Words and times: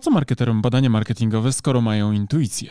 po 0.00 0.04
co 0.04 0.10
marketerom 0.10 0.62
badania 0.62 0.90
marketingowe, 0.90 1.52
skoro 1.52 1.80
mają 1.80 2.12
intuicję? 2.12 2.70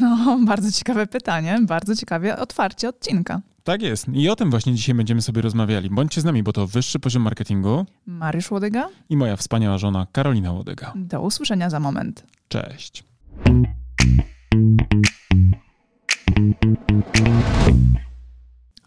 No, 0.00 0.38
bardzo 0.46 0.72
ciekawe 0.72 1.06
pytanie, 1.06 1.58
bardzo 1.66 1.96
ciekawie 1.96 2.36
otwarcie 2.36 2.88
odcinka. 2.88 3.40
Tak 3.64 3.82
jest. 3.82 4.06
I 4.12 4.28
o 4.28 4.36
tym 4.36 4.50
właśnie 4.50 4.74
dzisiaj 4.74 4.94
będziemy 4.94 5.22
sobie 5.22 5.42
rozmawiali. 5.42 5.90
Bądźcie 5.90 6.20
z 6.20 6.24
nami, 6.24 6.42
bo 6.42 6.52
to 6.52 6.66
wyższy 6.66 6.98
poziom 6.98 7.22
marketingu. 7.22 7.86
Mariusz 8.06 8.50
Łodyga. 8.50 8.88
I 9.08 9.16
moja 9.16 9.36
wspaniała 9.36 9.78
żona 9.78 10.06
Karolina 10.12 10.52
Łodyga. 10.52 10.92
Do 10.96 11.20
usłyszenia 11.20 11.70
za 11.70 11.80
moment. 11.80 12.24
Cześć. 12.48 13.04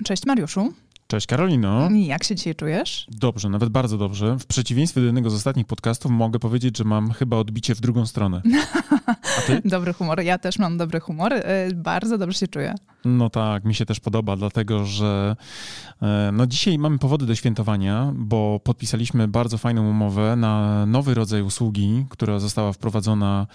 Cześć 0.03 0.25
Mariuszu. 0.25 0.73
Cześć 1.13 1.27
Karolino. 1.27 1.89
Jak 1.91 2.23
się 2.23 2.35
dzisiaj 2.35 2.55
czujesz? 2.55 3.07
Dobrze, 3.11 3.49
nawet 3.49 3.69
bardzo 3.69 3.97
dobrze. 3.97 4.37
W 4.39 4.45
przeciwieństwie 4.45 5.01
do 5.01 5.05
jednego 5.05 5.29
z 5.29 5.33
ostatnich 5.33 5.67
podcastów 5.67 6.11
mogę 6.11 6.39
powiedzieć, 6.39 6.77
że 6.77 6.83
mam 6.83 7.11
chyba 7.11 7.37
odbicie 7.37 7.75
w 7.75 7.81
drugą 7.81 8.05
stronę. 8.05 8.41
A 9.37 9.41
ty? 9.47 9.61
Dobry 9.65 9.93
humor. 9.93 10.21
Ja 10.21 10.37
też 10.37 10.59
mam 10.59 10.77
dobry 10.77 10.99
humor. 10.99 11.33
Y, 11.33 11.41
bardzo 11.75 12.17
dobrze 12.17 12.39
się 12.39 12.47
czuję. 12.47 12.75
No 13.05 13.29
tak, 13.29 13.65
mi 13.65 13.75
się 13.75 13.85
też 13.85 13.99
podoba, 13.99 14.35
dlatego 14.35 14.85
że 14.85 15.35
e, 16.01 16.29
no 16.33 16.47
dzisiaj 16.47 16.77
mamy 16.77 16.97
powody 16.97 17.25
do 17.25 17.35
świętowania, 17.35 18.11
bo 18.15 18.59
podpisaliśmy 18.63 19.27
bardzo 19.27 19.57
fajną 19.57 19.89
umowę 19.89 20.35
na 20.35 20.85
nowy 20.85 21.13
rodzaj 21.13 21.41
usługi, 21.41 22.05
która 22.09 22.39
została 22.39 22.73
wprowadzona 22.73 23.47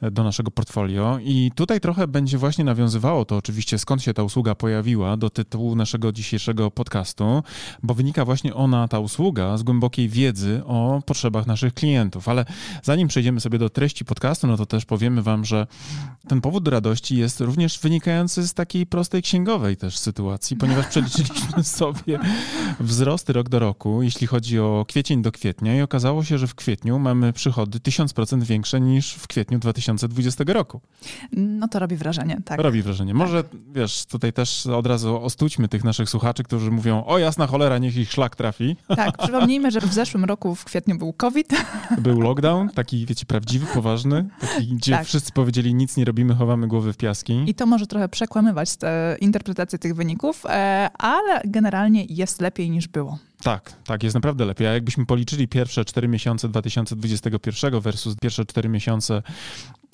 e, 0.00 0.10
do 0.10 0.24
naszego 0.24 0.50
portfolio 0.50 1.18
i 1.22 1.50
tutaj 1.54 1.80
trochę 1.80 2.08
będzie 2.08 2.38
właśnie 2.38 2.64
nawiązywało 2.64 3.24
to 3.24 3.36
oczywiście 3.36 3.78
skąd 3.78 4.02
się 4.02 4.14
ta 4.14 4.22
usługa 4.22 4.54
pojawiła 4.54 5.16
do 5.16 5.30
tytułu 5.30 5.76
naszego 5.76 6.12
dzisiejszego 6.12 6.70
podcastu, 6.70 7.42
bo 7.82 7.94
wynika 7.94 8.24
właśnie 8.24 8.54
ona, 8.54 8.88
ta 8.88 8.98
usługa, 8.98 9.56
z 9.56 9.62
głębokiej 9.62 10.08
wiedzy 10.08 10.62
o 10.66 11.02
potrzebach 11.06 11.46
naszych 11.46 11.74
klientów. 11.74 12.28
Ale 12.28 12.44
zanim 12.82 13.08
przejdziemy 13.08 13.40
sobie 13.40 13.58
do 13.58 13.70
treści 13.70 14.04
podcastu, 14.04 14.46
no 14.46 14.56
to 14.56 14.66
też 14.66 14.84
powiemy 14.84 15.22
wam, 15.22 15.44
że 15.44 15.66
ten 16.28 16.40
powód 16.40 16.64
do 16.64 16.70
radości 16.70 17.16
jest 17.16 17.40
również 17.40 17.78
wynikający 17.78 18.48
z 18.48 18.54
takiej 18.54 18.86
prostej 18.94 19.22
księgowej 19.22 19.76
też 19.76 19.98
sytuacji, 19.98 20.56
ponieważ 20.56 20.86
przeliczyliśmy 20.86 21.64
sobie 21.80 22.18
wzrosty 22.80 23.32
rok 23.32 23.48
do 23.48 23.58
roku, 23.58 24.02
jeśli 24.02 24.26
chodzi 24.26 24.58
o 24.58 24.84
kwiecień 24.88 25.22
do 25.22 25.32
kwietnia 25.32 25.76
i 25.76 25.80
okazało 25.80 26.24
się, 26.24 26.38
że 26.38 26.46
w 26.46 26.54
kwietniu 26.54 26.98
mamy 26.98 27.32
przychody 27.32 27.78
1000% 27.78 28.42
większe 28.42 28.80
niż 28.80 29.14
w 29.14 29.26
kwietniu 29.26 29.58
2020 29.58 30.44
roku. 30.46 30.80
No 31.32 31.68
to 31.68 31.78
robi 31.78 31.96
wrażenie, 31.96 32.40
tak. 32.44 32.60
Robi 32.60 32.82
wrażenie. 32.82 33.14
Może, 33.14 33.44
tak. 33.44 33.52
wiesz, 33.72 34.06
tutaj 34.06 34.32
też 34.32 34.66
od 34.66 34.86
razu 34.86 35.22
ostućmy 35.22 35.68
tych 35.68 35.84
naszych 35.84 36.10
słuchaczy, 36.10 36.42
którzy 36.42 36.70
mówią, 36.70 37.04
o 37.06 37.18
jasna 37.18 37.46
cholera, 37.46 37.78
niech 37.78 37.96
ich 37.96 38.12
szlak 38.12 38.36
trafi. 38.36 38.76
Tak, 38.96 39.18
przypomnijmy, 39.18 39.70
że 39.70 39.80
w 39.80 39.92
zeszłym 39.94 40.24
roku 40.24 40.54
w 40.54 40.64
kwietniu 40.64 40.98
był 40.98 41.12
COVID. 41.12 41.48
Był 41.98 42.20
lockdown, 42.20 42.68
taki, 42.68 43.06
wiecie, 43.06 43.26
prawdziwy, 43.26 43.66
poważny, 43.74 44.28
taki, 44.40 44.66
gdzie 44.66 44.92
tak. 44.92 45.06
wszyscy 45.06 45.32
powiedzieli, 45.32 45.74
nic 45.74 45.96
nie 45.96 46.04
robimy, 46.04 46.34
chowamy 46.34 46.68
głowy 46.68 46.92
w 46.92 46.96
piaski. 46.96 47.44
I 47.46 47.54
to 47.54 47.66
może 47.66 47.86
trochę 47.86 48.08
przekłamywać 48.08 48.68
interpretację 49.20 49.78
tych 49.78 49.94
wyników, 49.94 50.46
e, 50.46 50.88
ale 50.98 51.40
generalnie 51.44 52.04
jest 52.04 52.40
lepiej 52.40 52.70
niż 52.70 52.88
było. 52.88 53.18
Tak, 53.42 53.72
tak, 53.84 54.02
jest 54.02 54.14
naprawdę 54.14 54.44
lepiej. 54.44 54.66
A 54.66 54.72
jakbyśmy 54.72 55.06
policzyli 55.06 55.48
pierwsze 55.48 55.84
4 55.84 56.08
miesiące 56.08 56.48
2021 56.48 57.80
versus 57.80 58.16
pierwsze 58.22 58.44
4 58.44 58.68
miesiące 58.68 59.22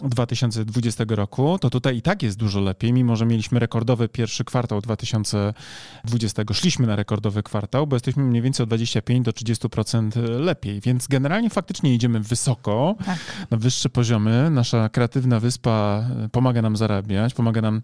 2020 0.08 1.04
roku, 1.08 1.58
to 1.58 1.70
tutaj 1.70 1.96
i 1.96 2.02
tak 2.02 2.22
jest 2.22 2.38
dużo 2.38 2.60
lepiej, 2.60 2.92
mimo 2.92 3.16
że 3.16 3.26
mieliśmy 3.26 3.58
rekordowy 3.58 4.08
pierwszy 4.08 4.44
kwartał 4.44 4.80
2020. 4.80 6.42
Szliśmy 6.52 6.86
na 6.86 6.96
rekordowy 6.96 7.42
kwartał, 7.42 7.86
bo 7.86 7.96
jesteśmy 7.96 8.22
mniej 8.22 8.42
więcej 8.42 8.64
o 8.64 8.66
25 8.66 9.24
do 9.24 9.30
30% 9.30 10.40
lepiej, 10.40 10.80
więc 10.80 11.06
generalnie 11.06 11.50
faktycznie 11.50 11.94
idziemy 11.94 12.20
wysoko, 12.20 12.96
tak. 13.06 13.18
na 13.50 13.56
wyższe 13.56 13.88
poziomy. 13.88 14.50
Nasza 14.50 14.88
kreatywna 14.88 15.40
wyspa 15.40 16.04
pomaga 16.32 16.62
nam 16.62 16.76
zarabiać, 16.76 17.34
pomaga 17.34 17.60
nam 17.60 17.82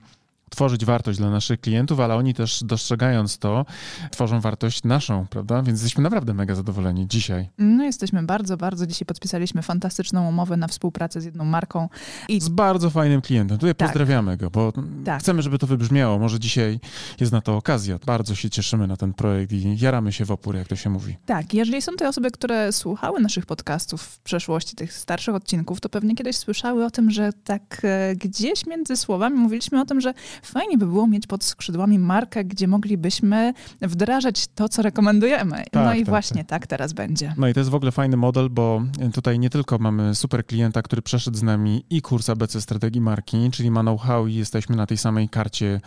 tworzyć 0.51 0.85
wartość 0.85 1.19
dla 1.19 1.31
naszych 1.31 1.61
klientów, 1.61 2.01
ale 2.01 2.17
oni 2.17 2.35
też 2.35 2.65
dostrzegając 2.65 3.39
to, 3.39 3.67
tworzą 4.11 4.41
wartość 4.41 4.85
naszą, 4.85 5.27
prawda? 5.27 5.63
Więc 5.63 5.81
jesteśmy 5.81 6.03
naprawdę 6.03 6.35
mega 6.35 6.55
zadowoleni 6.55 7.07
dzisiaj. 7.09 7.49
No 7.59 7.85
jesteśmy 7.85 8.23
bardzo, 8.23 8.57
bardzo. 8.57 8.87
Dzisiaj 8.87 9.07
podpisaliśmy 9.07 9.63
fantastyczną 9.63 10.29
umowę 10.29 10.57
na 10.57 10.69
współpracę 10.69 11.21
z 11.21 11.25
jedną 11.25 11.45
marką. 11.45 11.89
I... 12.29 12.41
Z 12.41 12.49
bardzo 12.49 12.91
fajnym 12.91 13.21
klientem. 13.21 13.59
Tutaj 13.59 13.75
tak. 13.75 13.89
pozdrawiamy 13.89 14.37
go, 14.37 14.51
bo 14.51 14.73
tak. 15.05 15.21
chcemy, 15.21 15.43
żeby 15.43 15.59
to 15.59 15.67
wybrzmiało. 15.67 16.19
Może 16.19 16.41
dzisiaj 16.41 16.81
jest 17.21 17.33
na 17.33 17.41
to 17.41 17.57
okazja. 17.57 17.99
Bardzo 18.07 18.35
się 18.35 18.51
cieszymy 18.51 18.87
na 18.87 18.97
ten 18.97 19.15
projekt 19.15 19.53
i 19.53 19.77
jaramy 19.81 20.13
się 20.13 20.25
w 20.25 20.31
opór, 20.31 20.57
jak 20.57 20.69
to 20.69 20.77
się 20.77 20.91
mówi. 20.91 21.17
Tak, 21.27 21.55
jeżeli 21.55 21.83
są 21.83 21.93
to 21.93 22.09
osoby, 22.09 22.31
które 22.31 22.73
słuchały 22.73 23.21
naszych 23.21 23.47
podcastów 23.47 24.03
w 24.03 24.21
przeszłości, 24.21 24.77
tych 24.77 24.93
starszych 24.93 25.35
odcinków, 25.35 25.81
to 25.81 25.89
pewnie 25.89 26.15
kiedyś 26.15 26.37
słyszały 26.37 26.85
o 26.85 26.91
tym, 26.91 27.11
że 27.11 27.31
tak 27.45 27.81
e, 27.85 28.17
gdzieś 28.17 28.67
między 28.67 28.97
słowami 28.97 29.37
mówiliśmy 29.37 29.81
o 29.81 29.85
tym, 29.85 30.01
że 30.01 30.15
fajnie 30.43 30.79
by 30.79 30.87
było 30.87 31.07
mieć 31.07 31.27
pod 31.27 31.45
skrzydłami 31.45 31.99
markę, 31.99 32.45
gdzie 32.45 32.69
moglibyśmy 32.69 33.53
wdrażać 33.83 34.47
to, 34.55 34.69
co 34.69 34.83
rekomendujemy. 34.83 35.57
Tak, 35.57 35.85
no 35.85 35.95
i 35.95 35.99
tak, 35.99 36.09
właśnie 36.09 36.45
tak. 36.45 36.61
tak 36.61 36.67
teraz 36.67 36.93
będzie. 36.93 37.35
No 37.37 37.49
i 37.49 37.55
to 37.55 37.61
jest 37.61 37.71
w 37.71 37.75
ogóle 37.75 37.93
fajny 37.93 38.17
model, 38.17 38.51
bo 38.51 38.83
tutaj 39.15 39.39
nie 39.39 39.51
tylko 39.51 39.79
mamy 39.79 40.15
super 40.15 40.47
klienta, 40.47 40.83
który 40.83 41.03
przeszedł 41.03 41.37
z 41.37 41.43
nami 41.43 41.85
i 41.91 42.03
kurs 42.03 42.31
ABC 42.31 42.61
strategii 42.61 43.01
marki, 43.01 43.51
czyli 43.51 43.71
ma 43.71 43.81
know-how 43.81 44.27
i 44.27 44.35
jesteśmy 44.35 44.77
na 44.77 44.87
tej 44.87 44.97
samej 44.97 45.29
karcie 45.29 45.81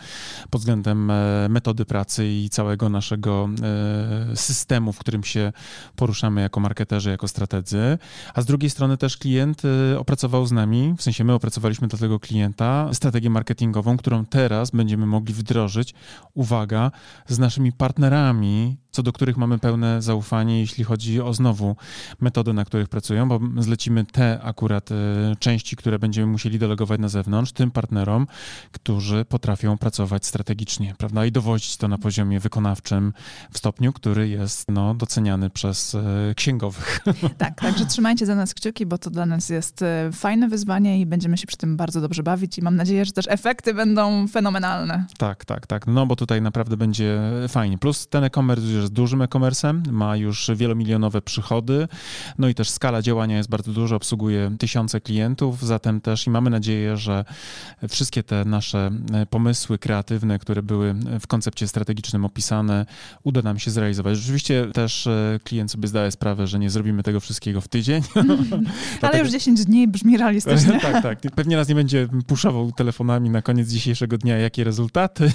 pod 0.50 0.60
względem 0.60 1.10
e, 1.10 1.48
metody 1.48 1.84
pracy 1.84 2.28
i 2.28 2.48
całego 2.50 2.88
naszego 2.88 3.48
e, 4.32 4.36
systemu, 4.36 4.92
w 4.92 4.98
którym 4.98 5.24
się 5.24 5.52
poruszamy 5.96 6.40
jako 6.40 6.60
marketerzy, 6.60 7.10
jako 7.10 7.28
strategzy, 7.28 7.98
a 8.34 8.42
z 8.42 8.46
drugiej 8.46 8.70
strony 8.70 8.96
też 8.96 9.16
klient 9.16 9.62
e, 9.64 9.98
opracował 9.98 10.46
z 10.46 10.52
nami, 10.52 10.94
w 10.98 11.02
sensie 11.02 11.24
my 11.24 11.32
opracowaliśmy 11.32 11.88
do 11.88 11.96
tego 11.96 12.20
klienta 12.20 12.88
strategię 12.92 13.30
marketingową, 13.30 13.96
którą 13.96 14.26
teraz 14.26 14.39
teraz 14.40 14.70
będziemy 14.70 15.06
mogli 15.06 15.34
wdrożyć, 15.34 15.94
uwaga, 16.34 16.90
z 17.26 17.38
naszymi 17.38 17.72
partnerami 17.72 18.76
co 18.90 19.02
do 19.02 19.12
których 19.12 19.36
mamy 19.36 19.58
pełne 19.58 20.02
zaufanie, 20.02 20.60
jeśli 20.60 20.84
chodzi 20.84 21.20
o 21.20 21.34
znowu 21.34 21.76
metody, 22.20 22.52
na 22.52 22.64
których 22.64 22.88
pracują, 22.88 23.28
bo 23.28 23.40
zlecimy 23.58 24.04
te 24.04 24.40
akurat 24.42 24.90
e, 24.92 24.94
części, 25.38 25.76
które 25.76 25.98
będziemy 25.98 26.26
musieli 26.26 26.58
delegować 26.58 27.00
na 27.00 27.08
zewnątrz, 27.08 27.52
tym 27.52 27.70
partnerom, 27.70 28.26
którzy 28.72 29.24
potrafią 29.24 29.78
pracować 29.78 30.26
strategicznie, 30.26 30.94
prawda, 30.98 31.26
i 31.26 31.32
dowodzić 31.32 31.76
to 31.76 31.88
na 31.88 31.98
poziomie 31.98 32.40
wykonawczym 32.40 33.12
w 33.52 33.58
stopniu, 33.58 33.92
który 33.92 34.28
jest 34.28 34.68
no, 34.68 34.94
doceniany 34.94 35.50
przez 35.50 35.94
e, 35.94 36.34
księgowych. 36.34 37.00
Tak, 37.38 37.60
także 37.60 37.86
trzymajcie 37.86 38.26
za 38.26 38.34
nas 38.34 38.54
kciuki, 38.54 38.86
bo 38.86 38.98
to 38.98 39.10
dla 39.10 39.26
nas 39.26 39.48
jest 39.48 39.82
e, 39.82 40.10
fajne 40.12 40.48
wyzwanie 40.48 41.00
i 41.00 41.06
będziemy 41.06 41.38
się 41.38 41.46
przy 41.46 41.56
tym 41.56 41.76
bardzo 41.76 42.00
dobrze 42.00 42.22
bawić 42.22 42.58
i 42.58 42.62
mam 42.62 42.76
nadzieję, 42.76 43.04
że 43.04 43.12
też 43.12 43.24
efekty 43.28 43.74
będą 43.74 44.28
fenomenalne. 44.30 45.04
Tak, 45.18 45.44
tak, 45.44 45.66
tak, 45.66 45.86
no 45.86 46.06
bo 46.06 46.16
tutaj 46.16 46.42
naprawdę 46.42 46.76
będzie 46.76 47.20
fajnie. 47.48 47.78
Plus 47.78 48.08
ten 48.08 48.24
e-commerce 48.24 48.66
jest 48.66 48.92
dużym 48.92 49.22
e-commerce'em, 49.22 49.92
ma 49.92 50.16
już 50.16 50.50
wielomilionowe 50.54 51.22
przychody, 51.22 51.88
no 52.38 52.48
i 52.48 52.54
też 52.54 52.70
skala 52.70 53.02
działania 53.02 53.36
jest 53.36 53.50
bardzo 53.50 53.72
duża, 53.72 53.96
obsługuje 53.96 54.56
tysiące 54.58 55.00
klientów, 55.00 55.62
zatem 55.62 56.00
też 56.00 56.26
i 56.26 56.30
mamy 56.30 56.50
nadzieję, 56.50 56.96
że 56.96 57.24
wszystkie 57.88 58.22
te 58.22 58.44
nasze 58.44 58.90
e, 59.12 59.26
pomysły 59.26 59.78
kreatywne, 59.78 60.38
które 60.38 60.62
były 60.62 60.94
w 61.20 61.26
koncepcie 61.26 61.68
strategicznym 61.68 62.24
opisane, 62.24 62.86
uda 63.22 63.42
nam 63.42 63.58
się 63.58 63.70
zrealizować. 63.70 64.18
Rzeczywiście 64.18 64.66
też 64.72 65.06
e, 65.06 65.38
klient 65.44 65.72
sobie 65.72 65.88
zdaje 65.88 66.10
sprawę, 66.10 66.46
że 66.46 66.58
nie 66.58 66.70
zrobimy 66.70 67.02
tego 67.02 67.20
wszystkiego 67.20 67.60
w 67.60 67.68
tydzień. 67.68 68.02
Ale 69.02 69.18
już 69.18 69.30
10 69.30 69.64
dni 69.64 69.88
brzmi 69.88 70.16
realistycznie. 70.18 70.80
tak, 70.92 71.02
tak. 71.02 71.18
Pewnie 71.34 71.56
nas 71.56 71.68
nie 71.68 71.74
będzie 71.74 72.08
puszował 72.26 72.72
telefonami 72.72 73.30
na 73.30 73.42
koniec 73.42 73.68
dzisiejszego 73.68 74.18
dnia, 74.20 74.38
jakie 74.38 74.64
rezultaty, 74.64 75.32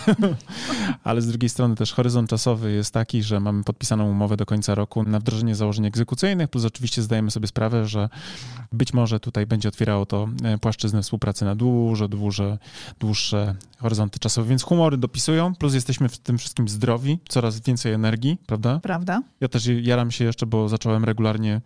ale 1.04 1.22
z 1.22 1.28
drugiej 1.28 1.50
strony 1.50 1.76
też 1.76 1.94
horyzont 1.94 2.30
czasowy 2.30 2.72
jest 2.72 2.94
taki, 2.94 3.24
że 3.24 3.40
mamy 3.40 3.64
podpisaną 3.64 4.12
umowę 4.12 4.38
do 4.38 4.46
końca 4.46 4.76
roku 4.76 5.04
na 5.04 5.20
wdrożenie 5.20 5.56
założeń 5.56 5.86
egzekucyjnych, 5.86 6.50
plus 6.50 6.66
oczywiście 6.66 7.02
zdajemy 7.02 7.32
sobie 7.32 7.48
sprawę, 7.48 7.86
że 7.86 8.10
być 8.72 8.94
może 8.94 9.20
tutaj 9.20 9.46
będzie 9.46 9.70
otwierało 9.70 10.06
to 10.06 10.28
e, 10.44 10.58
płaszczyznę 10.58 11.02
współpracy 11.02 11.46
na 11.46 11.56
dużo, 11.56 12.08
dłuższe, 12.08 12.58
dłuższe 13.00 13.56
horyzonty 13.78 14.20
czasowe, 14.20 14.50
więc 14.50 14.64
humory 14.64 14.98
dopisują, 14.98 15.56
plus 15.56 15.74
jesteśmy 15.74 16.10
w 16.10 16.18
tym 16.18 16.38
wszystkim 16.38 16.68
zdrowi, 16.68 17.20
coraz 17.30 17.60
więcej 17.60 17.94
energii, 17.94 18.38
prawda? 18.46 18.80
Prawda. 18.80 19.22
Ja 19.42 19.48
też 19.48 19.70
jaram 19.82 20.12
się 20.12 20.26
jeszcze, 20.26 20.46
bo 20.46 20.70
zacząłem 20.70 21.04
regularnie 21.04 21.62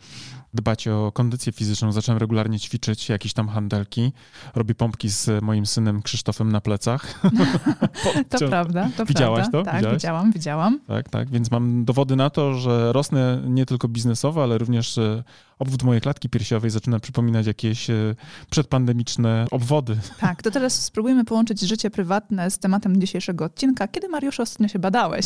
dbać 0.53 0.87
o 0.87 1.11
kondycję 1.11 1.51
fizyczną, 1.51 1.91
zacząłem 1.91 2.19
regularnie 2.19 2.59
ćwiczyć 2.59 3.09
jakieś 3.09 3.33
tam 3.33 3.47
handelki. 3.47 4.11
Robię 4.55 4.75
pompki 4.75 5.09
z 5.09 5.43
moim 5.43 5.65
synem 5.65 6.01
Krzysztofem 6.01 6.51
na 6.51 6.61
plecach. 6.61 7.21
to 8.29 8.47
prawda, 8.47 8.89
to 8.97 9.05
Widziałaś 9.05 9.39
prawda. 9.39 9.57
to? 9.59 9.63
Tak, 9.65 9.75
Widziałaś? 9.75 9.95
widziałam, 9.97 10.31
widziałam. 10.31 10.79
Tak, 10.87 11.09
tak, 11.09 11.29
więc 11.29 11.51
mam 11.51 11.85
dowody 11.85 12.15
na 12.15 12.29
to, 12.29 12.53
że 12.53 12.93
rosnę 12.93 13.41
nie 13.45 13.65
tylko 13.65 13.87
biznesowo, 13.87 14.43
ale 14.43 14.57
również 14.57 14.99
obwód 15.59 15.83
mojej 15.83 16.01
klatki 16.01 16.29
piersiowej 16.29 16.71
zaczyna 16.71 16.99
przypominać 16.99 17.47
jakieś 17.47 17.89
e, 17.89 18.15
przedpandemiczne 18.49 19.45
obwody. 19.51 19.97
Tak, 20.19 20.43
to 20.43 20.51
teraz 20.51 20.81
spróbujmy 20.85 21.25
połączyć 21.25 21.59
życie 21.59 21.89
prywatne 21.89 22.51
z 22.51 22.59
tematem 22.59 23.01
dzisiejszego 23.01 23.45
odcinka. 23.45 23.87
Kiedy, 23.87 24.09
Mariusz, 24.09 24.39
ostatnio 24.39 24.67
się 24.67 24.79
badałeś? 24.79 25.25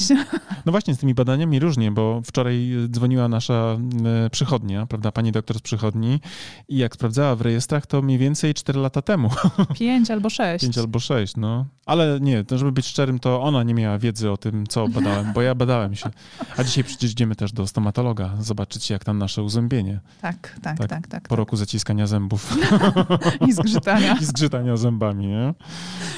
No 0.65 0.71
właśnie, 0.71 0.95
z 0.95 0.97
tymi 0.97 1.13
badaniami 1.13 1.59
różnie, 1.59 1.91
bo 1.91 2.21
wczoraj 2.25 2.71
dzwoniła 2.89 3.27
nasza 3.27 3.77
e, 4.25 4.29
przychodnia, 4.29 4.85
prawda, 4.85 5.11
pani 5.11 5.31
doktor 5.31 5.57
z 5.57 5.61
przychodni 5.61 6.19
i 6.67 6.77
jak 6.77 6.95
sprawdzała 6.95 7.35
w 7.35 7.41
rejestrach, 7.41 7.85
to 7.85 8.01
mniej 8.01 8.17
więcej 8.17 8.53
4 8.53 8.79
lata 8.79 9.01
temu. 9.01 9.29
Pięć 9.79 10.11
albo 10.11 10.29
sześć. 10.29 10.63
Pięć 10.63 10.77
albo 10.77 10.99
sześć, 10.99 11.35
no. 11.37 11.65
Ale 11.85 12.19
nie, 12.21 12.43
to 12.43 12.57
żeby 12.57 12.71
być 12.71 12.87
szczerym, 12.87 13.19
to 13.19 13.41
ona 13.41 13.63
nie 13.63 13.73
miała 13.73 13.97
wiedzy 13.99 14.31
o 14.31 14.37
tym, 14.37 14.67
co 14.67 14.87
badałem, 14.87 15.33
bo 15.33 15.41
ja 15.41 15.55
badałem 15.55 15.95
się. 15.95 16.09
A 16.57 16.63
dzisiaj 16.63 16.83
przecież 16.83 17.11
idziemy 17.11 17.35
też 17.35 17.51
do 17.53 17.67
stomatologa, 17.67 18.33
zobaczyć 18.39 18.89
jak 18.89 19.03
tam 19.03 19.17
nasze 19.17 19.43
uzębienie. 19.43 19.99
Tak, 20.23 20.55
tak, 20.61 20.77
tak. 20.77 20.87
tak, 20.87 21.07
tak 21.07 21.27
po 21.27 21.35
roku 21.35 21.57
zaciskania 21.57 22.07
zębów. 22.07 22.57
I 23.47 23.53
zgrzytania. 23.53 24.17
I 24.21 24.25
zgrzytania 24.25 24.77
zębami, 24.77 25.27
nie? 25.27 25.53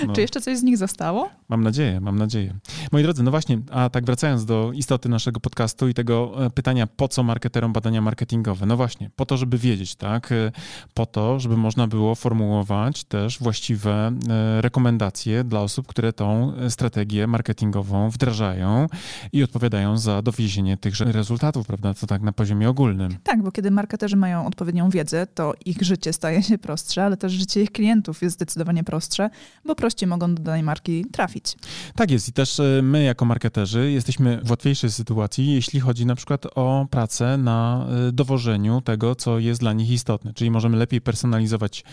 No. 0.08 0.14
Czy 0.14 0.22
jeszcze 0.22 0.42
coś 0.42 0.58
z 0.58 0.64
nich 0.64 0.78
zostało? 0.78 1.30
Mam 1.50 1.64
nadzieję, 1.64 2.02
mam 2.02 2.18
nadzieję. 2.18 2.54
Moi 2.92 3.04
drodzy, 3.04 3.24
no 3.24 3.32
właśnie, 3.32 3.60
a 3.72 3.90
tak 3.90 4.06
wracając 4.06 4.46
do 4.46 4.72
istoty 4.74 5.10
naszego 5.10 5.40
podcastu 5.40 5.88
i 5.88 5.94
tego 5.94 6.46
e, 6.46 6.50
pytania, 6.50 6.88
po 6.88 7.08
co 7.08 7.24
marketerom 7.24 7.74
badania 7.74 8.02
marketingowe? 8.02 8.66
No 8.66 8.78
właśnie, 8.78 9.10
po 9.16 9.26
to, 9.26 9.38
żeby 9.38 9.58
wiedzieć, 9.58 9.96
tak? 9.96 10.32
E, 10.32 10.52
po 10.94 11.06
to, 11.06 11.40
żeby 11.40 11.58
można 11.58 11.88
było 11.88 12.16
formułować 12.16 13.04
też 13.04 13.40
właściwe 13.40 14.12
e, 14.30 14.62
rekomendacje 14.62 15.44
dla 15.44 15.62
osób, 15.62 15.88
które 15.88 16.14
tą 16.14 16.54
strategię 16.70 17.28
marketingową 17.28 18.10
wdrażają 18.10 18.88
i 19.34 19.44
odpowiadają 19.44 19.98
za 19.98 20.22
dowiezienie 20.22 20.78
tychże 20.78 21.06
rezultatów, 21.06 21.68
prawda? 21.68 21.94
To 21.94 22.08
tak 22.08 22.22
na 22.22 22.32
poziomie 22.32 22.70
ogólnym. 22.70 23.18
Tak, 23.24 23.44
bo 23.44 23.52
kiedy 23.52 23.72
marketerzy 23.96 24.18
mają 24.18 24.46
odpowiednią 24.46 24.90
wiedzę, 24.90 25.28
to 25.28 25.54
ich 25.66 25.82
życie 25.82 26.14
staje 26.14 26.44
się 26.44 26.58
prostsze, 26.58 27.04
ale 27.04 27.18
też 27.18 27.32
życie 27.32 27.62
ich 27.62 27.72
klientów 27.72 28.22
jest 28.22 28.36
zdecydowanie 28.36 28.84
prostsze, 28.84 29.30
bo 29.66 29.76
prościej 29.76 30.10
mogą 30.10 30.36
do 30.36 30.44
danej 30.44 30.64
marki 30.64 31.06
trafić. 31.06 31.56
Tak 31.96 32.12
jest 32.12 32.30
i 32.30 32.34
też 32.34 32.60
e, 32.60 32.82
my 32.84 33.04
jako 33.04 33.26
marketerzy 33.26 33.92
jesteśmy 33.92 34.42
w 34.44 34.50
łatwiejszej 34.50 34.92
sytuacji, 34.92 35.54
jeśli 35.54 35.80
chodzi 35.80 36.06
na 36.06 36.16
przykład 36.16 36.46
o 36.56 36.88
pracę 36.92 37.38
na 37.38 37.88
e, 38.08 38.12
dowożeniu 38.12 38.82
tego, 38.82 39.16
co 39.16 39.40
jest 39.40 39.60
dla 39.60 39.74
nich 39.74 39.90
istotne, 39.90 40.34
czyli 40.34 40.52
możemy 40.52 40.78
lepiej 40.78 41.02
personalizować 41.02 41.84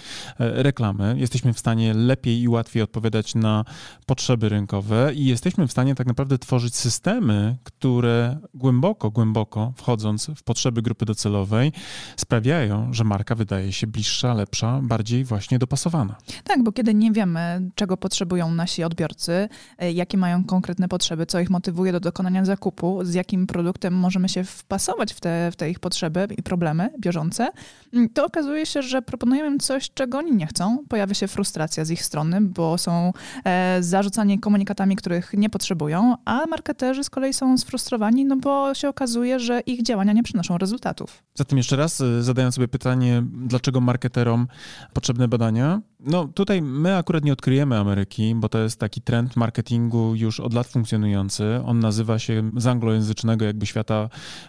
e, 0.41 0.63
reklamy, 0.63 1.15
jesteśmy 1.19 1.53
w 1.53 1.59
stanie 1.59 1.95
lepiej 1.95 2.41
i 2.41 2.49
łatwiej 2.49 2.83
odpowiadać 2.83 3.35
na 3.35 3.65
potrzeby 4.07 4.49
rynkowe 4.49 5.15
i 5.15 5.27
jesteśmy 5.27 5.69
w 5.69 5.73
stanie 5.73 5.95
tak 5.95 6.07
naprawdę 6.07 6.39
tworzyć 6.39 6.77
systemy, 6.77 7.57
które 7.65 8.39
głęboko, 8.55 9.11
głęboko 9.11 9.73
wchodząc 9.77 10.31
w 10.37 10.43
potrzeby 10.43 10.83
grupy 10.83 11.05
docelowej 11.05 11.73
sprawiają, 12.17 12.93
że 12.93 13.05
marka 13.05 13.35
wydaje 13.35 13.73
się 13.73 13.87
bliższa, 13.87 14.35
lepsza, 14.35 14.81
bardziej 14.83 15.25
właśnie 15.25 15.59
dopasowana. 15.59 16.17
Tak, 16.45 16.63
bo 16.63 16.73
kiedy 16.73 16.95
nie 16.95 17.13
wiemy, 17.13 17.71
czego 17.75 17.97
potrzebują 17.97 18.51
nasi 18.51 18.85
odbiorcy, 18.85 19.49
e, 19.79 19.93
jakie 19.93 20.19
mają 20.19 20.45
konkretne 20.45 20.89
potrzeby, 20.89 21.27
co 21.27 21.41
ich 21.41 21.51
motywuje 21.51 21.93
do 21.93 22.01
dokonania 22.01 22.45
zakupu, 22.45 23.05
z 23.05 23.15
jakim 23.15 23.47
produktem 23.47 23.95
możemy 23.95 24.29
się 24.29 24.45
wpasować 24.45 25.13
w 25.13 25.21
te, 25.21 25.51
w 25.53 25.57
te 25.57 25.71
ich 25.71 25.81
potrzeby 25.81 26.29
i 26.39 26.43
problemy 26.43 26.91
bieżące, 27.01 27.51
mm, 27.93 28.09
to 28.09 28.27
okazuje 28.27 28.67
się, 28.67 28.83
że 28.83 29.03
proponujemy 29.03 29.49
im 29.49 29.59
coś, 29.59 29.91
czego 29.95 30.19
oni 30.19 30.33
nie 30.33 30.47
chcą. 30.47 30.79
Pojawia 30.89 31.15
się 31.15 31.29
frustracja 31.29 31.85
z 31.85 31.91
ich 31.91 32.05
strony, 32.05 32.41
bo 32.41 32.79
są 32.79 33.13
e, 33.45 33.79
zarzucani 33.81 34.39
komunikatami, 34.39 34.97
których 34.97 35.33
nie 35.33 35.51
potrzebują, 35.51 36.15
a 36.25 36.47
marketerzy 36.47 37.05
z 37.05 37.11
kolei 37.11 37.33
są 37.33 37.59
sfrustrowani, 37.59 38.25
no 38.25 38.37
bo 38.37 38.75
się 38.75 38.89
okazuje, 38.89 39.41
że 39.41 39.61
ich 39.61 39.83
działania 39.83 40.13
nie 40.13 40.23
przynoszą 40.23 40.59
rezultatów. 40.59 41.23
Zatem 41.35 41.59
jeszcze 41.59 41.77
raz, 41.77 41.82
e, 42.01 42.23
zadając 42.23 42.55
sobie 42.55 42.69
pytanie, 42.69 43.23
dlaczego 43.33 43.81
marketerom 43.81 44.49
potrzebne 44.93 45.29
badania? 45.29 45.81
No 46.05 46.29
tutaj 46.29 46.63
my 46.63 46.97
akurat 46.97 47.25
nie 47.25 47.33
odkryjemy 47.33 47.79
Ameryki, 47.79 48.35
bo 48.35 48.49
to 48.49 48.59
jest 48.59 48.81
taki 48.81 49.01
trend 49.01 49.37
marketingu 49.37 50.15
już 50.15 50.41
od 50.41 50.55
lat 50.55 50.67
funkcjonujący. 50.67 51.61
On 51.65 51.79
nazywa 51.79 52.19
się 52.19 52.51
z 52.57 52.67
anglojęzycznego 52.67 53.45
jakby 53.45 53.67
świata 53.67 54.09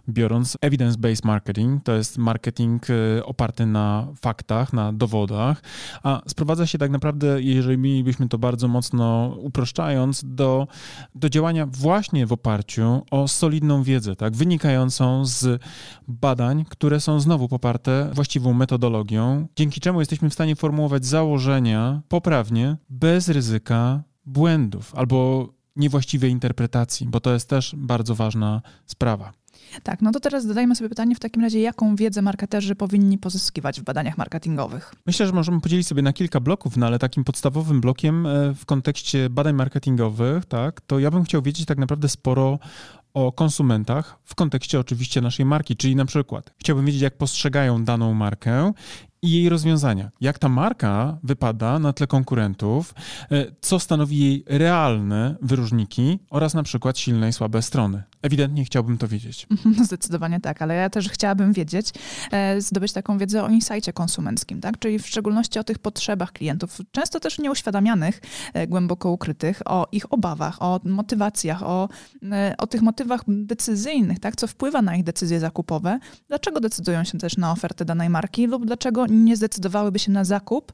biorąc 0.10 0.58
evidence-based 0.62 1.26
marketing. 1.26 1.84
To 1.84 1.94
jest 1.94 2.18
marketing 2.18 2.84
e, 2.90 3.26
oparty 3.26 3.66
na 3.66 4.08
faktach, 4.22 4.74
na 4.74 4.94
dowodach, 4.94 5.64
a 6.04 6.22
sprowadza 6.28 6.68
się 6.68 6.78
tak 6.78 6.92
naprawdę, 6.92 7.42
jeżeli 7.42 7.78
mielibyśmy 7.78 8.30
to 8.30 8.38
bardzo 8.38 8.68
mocno 8.68 9.36
uproszczając, 9.40 10.22
do, 10.26 10.68
do 11.16 11.30
działania 11.30 11.66
właśnie 11.66 12.26
w 12.26 12.34
oparciu 12.34 13.02
o 13.12 13.28
solidną 13.28 13.84
wiedzę, 13.84 14.16
tak, 14.16 14.36
wynikającą 14.36 15.26
z 15.26 15.62
badań, 16.08 16.66
które 16.70 17.00
są 17.00 17.20
znowu 17.20 17.48
poparte 17.48 18.10
właściwą 18.14 18.54
metodologią, 18.54 19.48
dzięki 19.56 19.82
czemu 19.82 20.00
jesteśmy 20.00 20.30
w 20.30 20.34
stanie 20.34 20.56
formułować 20.56 21.06
założenia 21.06 21.43
poprawnie, 22.08 22.78
bez 22.90 23.30
ryzyka 23.30 24.04
błędów 24.26 24.96
albo 24.96 25.50
niewłaściwej 25.76 26.32
interpretacji, 26.32 27.08
bo 27.08 27.20
to 27.20 27.34
jest 27.34 27.50
też 27.50 27.76
bardzo 27.78 28.16
ważna 28.16 28.62
sprawa. 28.86 29.34
Tak, 29.84 30.02
no 30.02 30.12
to 30.12 30.20
teraz 30.20 30.46
zadajmy 30.46 30.76
sobie 30.76 30.90
pytanie 30.90 31.16
w 31.16 31.20
takim 31.20 31.42
razie, 31.42 31.60
jaką 31.60 31.96
wiedzę 31.96 32.22
marketerzy 32.22 32.76
powinni 32.76 33.18
pozyskiwać 33.18 33.82
w 33.82 33.84
badaniach 33.84 34.18
marketingowych? 34.18 34.94
Myślę, 35.06 35.28
że 35.28 35.34
możemy 35.34 35.62
podzielić 35.62 35.88
sobie 35.88 36.02
na 36.02 36.14
kilka 36.14 36.40
bloków, 36.40 36.78
no 36.78 36.86
ale 36.86 37.00
takim 37.00 37.24
podstawowym 37.24 37.82
blokiem 37.82 38.26
e, 38.26 38.54
w 38.54 38.66
kontekście 38.66 39.30
badań 39.30 39.56
marketingowych, 39.56 40.46
tak, 40.46 40.82
to 40.82 41.00
ja 41.00 41.12
bym 41.12 41.24
chciał 41.24 41.42
wiedzieć 41.42 41.66
tak 41.66 41.78
naprawdę 41.78 42.10
sporo 42.10 42.60
o 43.14 43.32
konsumentach 43.32 44.20
w 44.24 44.36
kontekście 44.36 44.80
oczywiście 44.80 45.22
naszej 45.22 45.46
marki, 45.46 45.76
czyli 45.76 45.96
na 45.96 46.06
przykład 46.06 46.54
chciałbym 46.58 46.86
wiedzieć, 46.86 47.02
jak 47.02 47.18
postrzegają 47.18 47.84
daną 47.84 48.14
markę 48.14 48.74
i 49.24 49.32
jej 49.32 49.50
rozwiązania. 49.50 50.12
Jak 50.22 50.40
ta 50.40 50.50
marka 50.50 51.18
wypada 51.24 51.80
na 51.80 51.94
tle 51.94 52.08
konkurentów, 52.08 52.94
e, 53.32 53.46
co 53.62 53.80
stanowi 53.80 54.20
jej 54.20 54.44
realne 54.48 55.36
wyróżniki 55.42 56.20
oraz 56.30 56.54
na 56.54 56.64
przykład 56.64 56.98
silne 56.98 57.30
i 57.30 57.34
słabe 57.34 57.62
strony. 57.62 58.04
Ewidentnie 58.24 58.66
chciałbym 58.66 58.98
to 58.98 59.08
wiedzieć. 59.08 59.48
No 59.78 59.86
zdecydowanie 59.86 60.40
tak, 60.40 60.62
ale 60.62 60.76
ja 60.76 60.90
też 60.90 61.10
chciałabym 61.10 61.54
wiedzieć, 61.54 61.90
e, 62.32 62.62
zdobyć 62.62 62.94
taką 62.94 63.18
wiedzę 63.18 63.44
o 63.44 63.50
insightie 63.50 63.94
konsumenckim, 63.94 64.62
tak? 64.62 64.80
czyli 64.80 65.00
w 65.00 65.08
szczególności 65.08 65.60
o 65.60 65.64
tych 65.64 65.80
potrzebach 65.80 66.32
klientów, 66.32 66.78
często 66.92 67.20
też 67.20 67.40
nieuświadamianych, 67.40 68.22
e, 68.54 68.68
głęboko 68.68 69.12
ukrytych, 69.12 69.62
o 69.66 69.88
ich 69.92 70.14
obawach, 70.14 70.62
o 70.62 70.80
motywacjach, 70.84 71.64
o, 71.64 71.90
o 72.58 72.68
tych 72.68 72.82
motywach 72.82 73.22
decyzyjnych, 73.28 74.20
tak? 74.20 74.36
co 74.36 74.48
wpływa 74.48 74.82
na 74.82 74.96
ich 74.96 75.04
decyzje 75.04 75.40
zakupowe, 75.40 76.00
dlaczego 76.28 76.60
decydują 76.60 77.04
się 77.04 77.18
też 77.18 77.38
na 77.38 77.52
ofertę 77.52 77.86
danej 77.86 78.10
marki 78.10 78.48
lub 78.48 78.66
dlaczego 78.66 79.06
nie 79.08 79.38
zdecydowałyby 79.38 80.00
się 80.00 80.12
na 80.12 80.24
zakup 80.24 80.74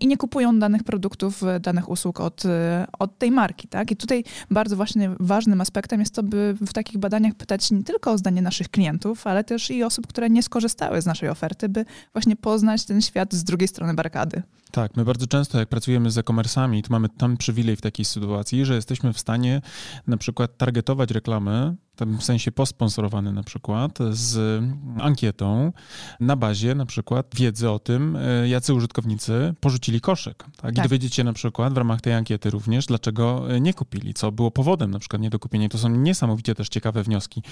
i 0.00 0.06
nie 0.06 0.16
kupują 0.16 0.58
danych 0.58 0.84
produktów, 0.84 1.42
e, 1.42 1.60
danych 1.60 1.88
usług 1.88 2.20
od, 2.20 2.44
e, 2.44 2.86
od 2.98 3.18
tej 3.18 3.30
marki. 3.30 3.68
Tak? 3.68 3.90
I 3.90 3.96
tutaj 3.96 4.24
bardzo 4.50 4.76
właśnie 4.76 5.10
ważnym 5.20 5.60
aspektem 5.60 6.00
jest 6.00 6.14
to, 6.14 6.22
by 6.22 6.56
w 6.60 6.72
takich 6.78 6.98
badaniach 6.98 7.34
pytać 7.34 7.70
nie 7.70 7.82
tylko 7.82 8.12
o 8.12 8.18
zdanie 8.18 8.42
naszych 8.42 8.68
klientów, 8.68 9.26
ale 9.26 9.44
też 9.44 9.70
i 9.70 9.84
osób, 9.84 10.06
które 10.06 10.30
nie 10.30 10.42
skorzystały 10.42 11.02
z 11.02 11.06
naszej 11.06 11.28
oferty, 11.28 11.68
by 11.68 11.84
właśnie 12.12 12.36
poznać 12.36 12.84
ten 12.84 13.02
świat 13.02 13.34
z 13.34 13.44
drugiej 13.44 13.68
strony 13.68 13.94
barykady. 13.94 14.42
Tak, 14.70 14.96
my 14.96 15.04
bardzo 15.04 15.26
często 15.26 15.58
jak 15.58 15.68
pracujemy 15.68 16.10
z 16.10 16.18
e-commerce'ami, 16.18 16.82
to 16.82 16.88
mamy 16.90 17.08
tam 17.08 17.36
przywilej 17.36 17.76
w 17.76 17.80
takiej 17.80 18.04
sytuacji, 18.04 18.64
że 18.64 18.74
jesteśmy 18.74 19.12
w 19.12 19.18
stanie 19.18 19.62
na 20.06 20.16
przykład 20.16 20.56
targetować 20.56 21.10
reklamy 21.10 21.76
w 22.06 22.24
sensie 22.24 22.52
posponsorowany 22.52 23.32
na 23.32 23.42
przykład, 23.42 23.98
z 24.10 24.62
ankietą 25.00 25.72
na 26.20 26.36
bazie 26.36 26.74
na 26.74 26.86
przykład 26.86 27.26
wiedzy 27.34 27.70
o 27.70 27.78
tym, 27.78 28.16
e, 28.16 28.48
jacy 28.48 28.74
użytkownicy 28.74 29.54
porzucili 29.60 30.00
koszyk. 30.00 30.44
Tak? 30.56 30.72
I 30.72 30.76
tak. 30.76 30.84
dowiedzieć 30.84 31.14
się 31.14 31.24
na 31.24 31.32
przykład 31.32 31.74
w 31.74 31.76
ramach 31.76 32.00
tej 32.00 32.12
ankiety 32.12 32.50
również, 32.50 32.86
dlaczego 32.86 33.54
e, 33.54 33.60
nie 33.60 33.74
kupili, 33.74 34.14
co 34.14 34.32
było 34.32 34.50
powodem 34.50 34.90
na 34.90 34.98
przykład 34.98 35.22
nie 35.22 35.30
do 35.30 35.38
kupienia. 35.38 35.68
To 35.68 35.78
są 35.78 35.88
niesamowicie 35.88 36.54
też 36.54 36.68
ciekawe 36.68 37.02
wnioski 37.02 37.42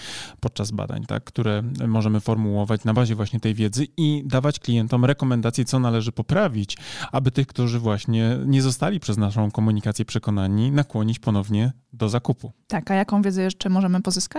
podczas 0.40 0.70
badań, 0.70 1.04
tak? 1.06 1.24
które 1.24 1.62
możemy 1.88 2.20
formułować 2.20 2.84
na 2.84 2.94
bazie 2.94 3.14
właśnie 3.14 3.40
tej 3.40 3.54
wiedzy 3.54 3.86
i 3.96 4.22
dawać 4.26 4.58
klientom 4.58 5.04
rekomendacje, 5.04 5.64
co 5.64 5.78
należy 5.78 6.12
poprawić, 6.12 6.76
aby 7.12 7.30
tych, 7.30 7.46
którzy 7.46 7.78
właśnie 7.78 8.38
nie 8.46 8.62
zostali 8.62 9.00
przez 9.00 9.16
naszą 9.16 9.50
komunikację 9.50 10.04
przekonani, 10.04 10.70
nakłonić 10.70 11.18
ponownie 11.18 11.72
do 11.92 12.08
zakupu. 12.08 12.52
Tak, 12.66 12.90
a 12.90 12.94
jaką 12.94 13.22
wiedzę 13.22 13.42
jeszcze 13.42 13.68
możemy 13.68 14.02
pozyskać? 14.02 14.35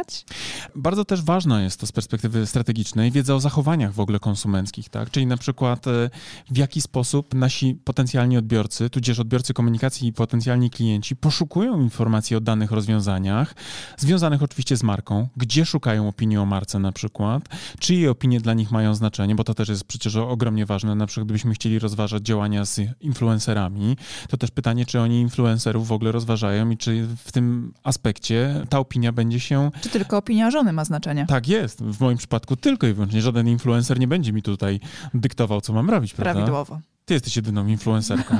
Bardzo 0.75 1.05
też 1.05 1.21
ważna 1.21 1.63
jest 1.63 1.79
to 1.79 1.87
z 1.87 1.91
perspektywy 1.91 2.45
strategicznej 2.45 3.11
wiedza 3.11 3.35
o 3.35 3.39
zachowaniach 3.39 3.93
w 3.93 3.99
ogóle 3.99 4.19
konsumenckich, 4.19 4.89
tak? 4.89 5.11
Czyli 5.11 5.25
na 5.25 5.37
przykład 5.37 5.87
e, 5.87 6.09
w 6.51 6.57
jaki 6.57 6.81
sposób 6.81 7.33
nasi 7.33 7.75
potencjalni 7.83 8.37
odbiorcy, 8.37 8.89
tudzież 8.89 9.19
odbiorcy 9.19 9.53
komunikacji 9.53 10.07
i 10.07 10.13
potencjalni 10.13 10.69
klienci 10.69 11.15
poszukują 11.15 11.81
informacji 11.81 12.35
o 12.35 12.39
danych 12.39 12.71
rozwiązaniach, 12.71 13.55
związanych 13.97 14.43
oczywiście 14.43 14.77
z 14.77 14.83
marką, 14.83 15.27
gdzie 15.37 15.65
szukają 15.65 16.07
opinii 16.07 16.37
o 16.37 16.45
marce 16.45 16.79
na 16.79 16.91
przykład, 16.91 17.43
czyje 17.79 18.11
opinie 18.11 18.39
dla 18.39 18.53
nich 18.53 18.71
mają 18.71 18.95
znaczenie, 18.95 19.35
bo 19.35 19.43
to 19.43 19.53
też 19.53 19.69
jest 19.69 19.83
przecież 19.83 20.15
ogromnie 20.15 20.65
ważne, 20.65 20.95
na 20.95 21.07
przykład 21.07 21.27
gdybyśmy 21.27 21.53
chcieli 21.53 21.79
rozważać 21.79 22.23
działania 22.23 22.65
z 22.65 22.79
influencerami, 22.99 23.97
to 24.29 24.37
też 24.37 24.51
pytanie, 24.51 24.85
czy 24.85 24.99
oni 24.99 25.21
influencerów 25.21 25.87
w 25.87 25.91
ogóle 25.91 26.11
rozważają 26.11 26.69
i 26.69 26.77
czy 26.77 27.07
w 27.25 27.31
tym 27.31 27.73
aspekcie 27.83 28.65
ta 28.69 28.79
opinia 28.79 29.11
będzie 29.11 29.39
się 29.39 29.71
Czy 29.87 29.93
tylko 29.93 30.17
opinia 30.17 30.51
żony 30.51 30.73
ma 30.73 30.85
znaczenie? 30.85 31.25
Tak 31.29 31.47
jest. 31.47 31.83
W 31.83 32.01
moim 32.01 32.17
przypadku 32.17 32.55
tylko 32.55 32.87
i 32.87 32.93
wyłącznie. 32.93 33.21
Żaden 33.21 33.47
influencer 33.47 33.99
nie 33.99 34.07
będzie 34.07 34.33
mi 34.33 34.41
tutaj 34.41 34.79
dyktował, 35.13 35.61
co 35.61 35.73
mam 35.73 35.89
robić, 35.89 36.13
prawda? 36.13 36.33
Prawidłowo. 36.33 36.79
Ty 37.05 37.13
jesteś 37.13 37.35
jedyną 37.35 37.67
influencerką. 37.67 38.37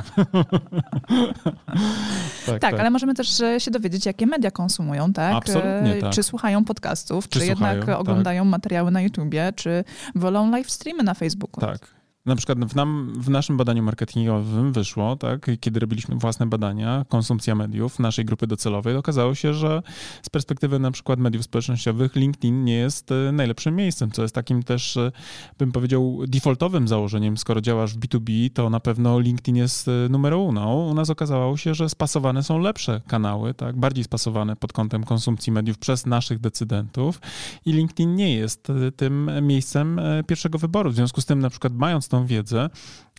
tak, 2.46 2.60
tak, 2.60 2.80
ale 2.80 2.90
możemy 2.90 3.14
też 3.14 3.40
e, 3.40 3.60
się 3.60 3.70
dowiedzieć, 3.70 4.06
jakie 4.06 4.26
media 4.26 4.50
konsumują, 4.50 5.12
tak? 5.12 5.34
Absolutnie, 5.34 5.94
tak. 6.00 6.12
Czy 6.12 6.22
słuchają 6.22 6.64
podcastów, 6.64 7.28
czy, 7.28 7.38
Czy 7.38 7.46
jednak 7.46 7.76
słuchają, 7.76 7.96
tak. 7.96 8.00
oglądają 8.00 8.44
materiały 8.44 8.90
na 8.90 9.00
YouTubie, 9.00 9.52
czy 9.56 9.84
wolą 10.14 10.50
live 10.50 10.70
streamy 10.70 11.02
na 11.02 11.14
Facebooku. 11.14 11.60
Tak. 11.60 11.97
Na 12.28 12.36
przykład 12.36 12.58
w, 12.58 12.74
nam, 12.74 13.12
w 13.16 13.30
naszym 13.30 13.56
badaniu 13.56 13.82
marketingowym 13.82 14.72
wyszło, 14.72 15.16
tak, 15.16 15.50
kiedy 15.60 15.80
robiliśmy 15.80 16.16
własne 16.16 16.46
badania, 16.46 17.04
konsumpcja 17.08 17.54
mediów 17.54 17.98
naszej 17.98 18.24
grupy 18.24 18.46
docelowej, 18.46 18.96
okazało 18.96 19.34
się, 19.34 19.54
że 19.54 19.82
z 20.22 20.30
perspektywy 20.30 20.78
na 20.78 20.90
przykład 20.90 21.18
mediów 21.18 21.44
społecznościowych 21.44 22.16
LinkedIn 22.16 22.64
nie 22.64 22.74
jest 22.74 23.12
e, 23.12 23.32
najlepszym 23.32 23.76
miejscem, 23.76 24.10
co 24.10 24.22
jest 24.22 24.34
takim 24.34 24.62
też, 24.62 24.96
e, 24.96 25.12
bym 25.58 25.72
powiedział, 25.72 26.18
defaultowym 26.26 26.88
założeniem. 26.88 27.36
Skoro 27.36 27.60
działasz 27.60 27.94
w 27.94 27.98
B2B, 27.98 28.50
to 28.54 28.70
na 28.70 28.80
pewno 28.80 29.20
LinkedIn 29.20 29.56
jest 29.56 29.88
e, 29.88 30.08
numer 30.10 30.34
uno. 30.34 30.74
U 30.76 30.94
nas 30.94 31.10
okazało 31.10 31.56
się, 31.56 31.74
że 31.74 31.88
spasowane 31.88 32.42
są 32.42 32.58
lepsze 32.58 33.00
kanały, 33.06 33.54
tak, 33.54 33.76
bardziej 33.76 34.04
spasowane 34.04 34.56
pod 34.56 34.72
kątem 34.72 35.04
konsumpcji 35.04 35.52
mediów 35.52 35.78
przez 35.78 36.06
naszych 36.06 36.38
decydentów 36.38 37.20
i 37.66 37.72
LinkedIn 37.72 38.14
nie 38.14 38.34
jest 38.34 38.68
tym 38.96 39.30
miejscem 39.42 40.00
pierwszego 40.26 40.58
wyboru. 40.58 40.90
W 40.90 40.94
związku 40.94 41.20
z 41.20 41.26
tym 41.26 41.38
na 41.38 41.50
przykład 41.50 41.72
mając 41.74 42.08
tą 42.08 42.17
wiedzę, 42.26 42.70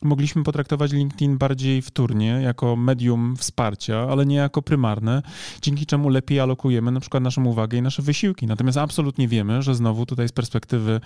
mogliśmy 0.04 0.44
potraktować 0.44 0.92
LinkedIn 0.92 1.38
bardziej 1.38 1.82
wtórnie, 1.82 2.28
jako 2.28 2.76
medium 2.76 3.36
wsparcia, 3.38 4.08
ale 4.10 4.26
nie 4.26 4.36
jako 4.36 4.62
prymarne, 4.62 5.22
dzięki 5.62 5.86
czemu 5.86 6.10
lepiej 6.10 6.40
alokujemy 6.40 6.92
na 6.92 7.00
przykład 7.00 7.24
naszą 7.24 7.46
uwagę 7.46 7.78
i 7.78 7.82
nasze 7.82 8.02
wysiłki. 8.02 8.48
Natomiast 8.48 8.78
absolutnie 8.78 9.28
wiemy, 9.28 9.62
że 9.62 9.76
znowu 9.76 10.06
tutaj 10.06 10.28
z 10.28 10.32
perspektywy 10.32 11.02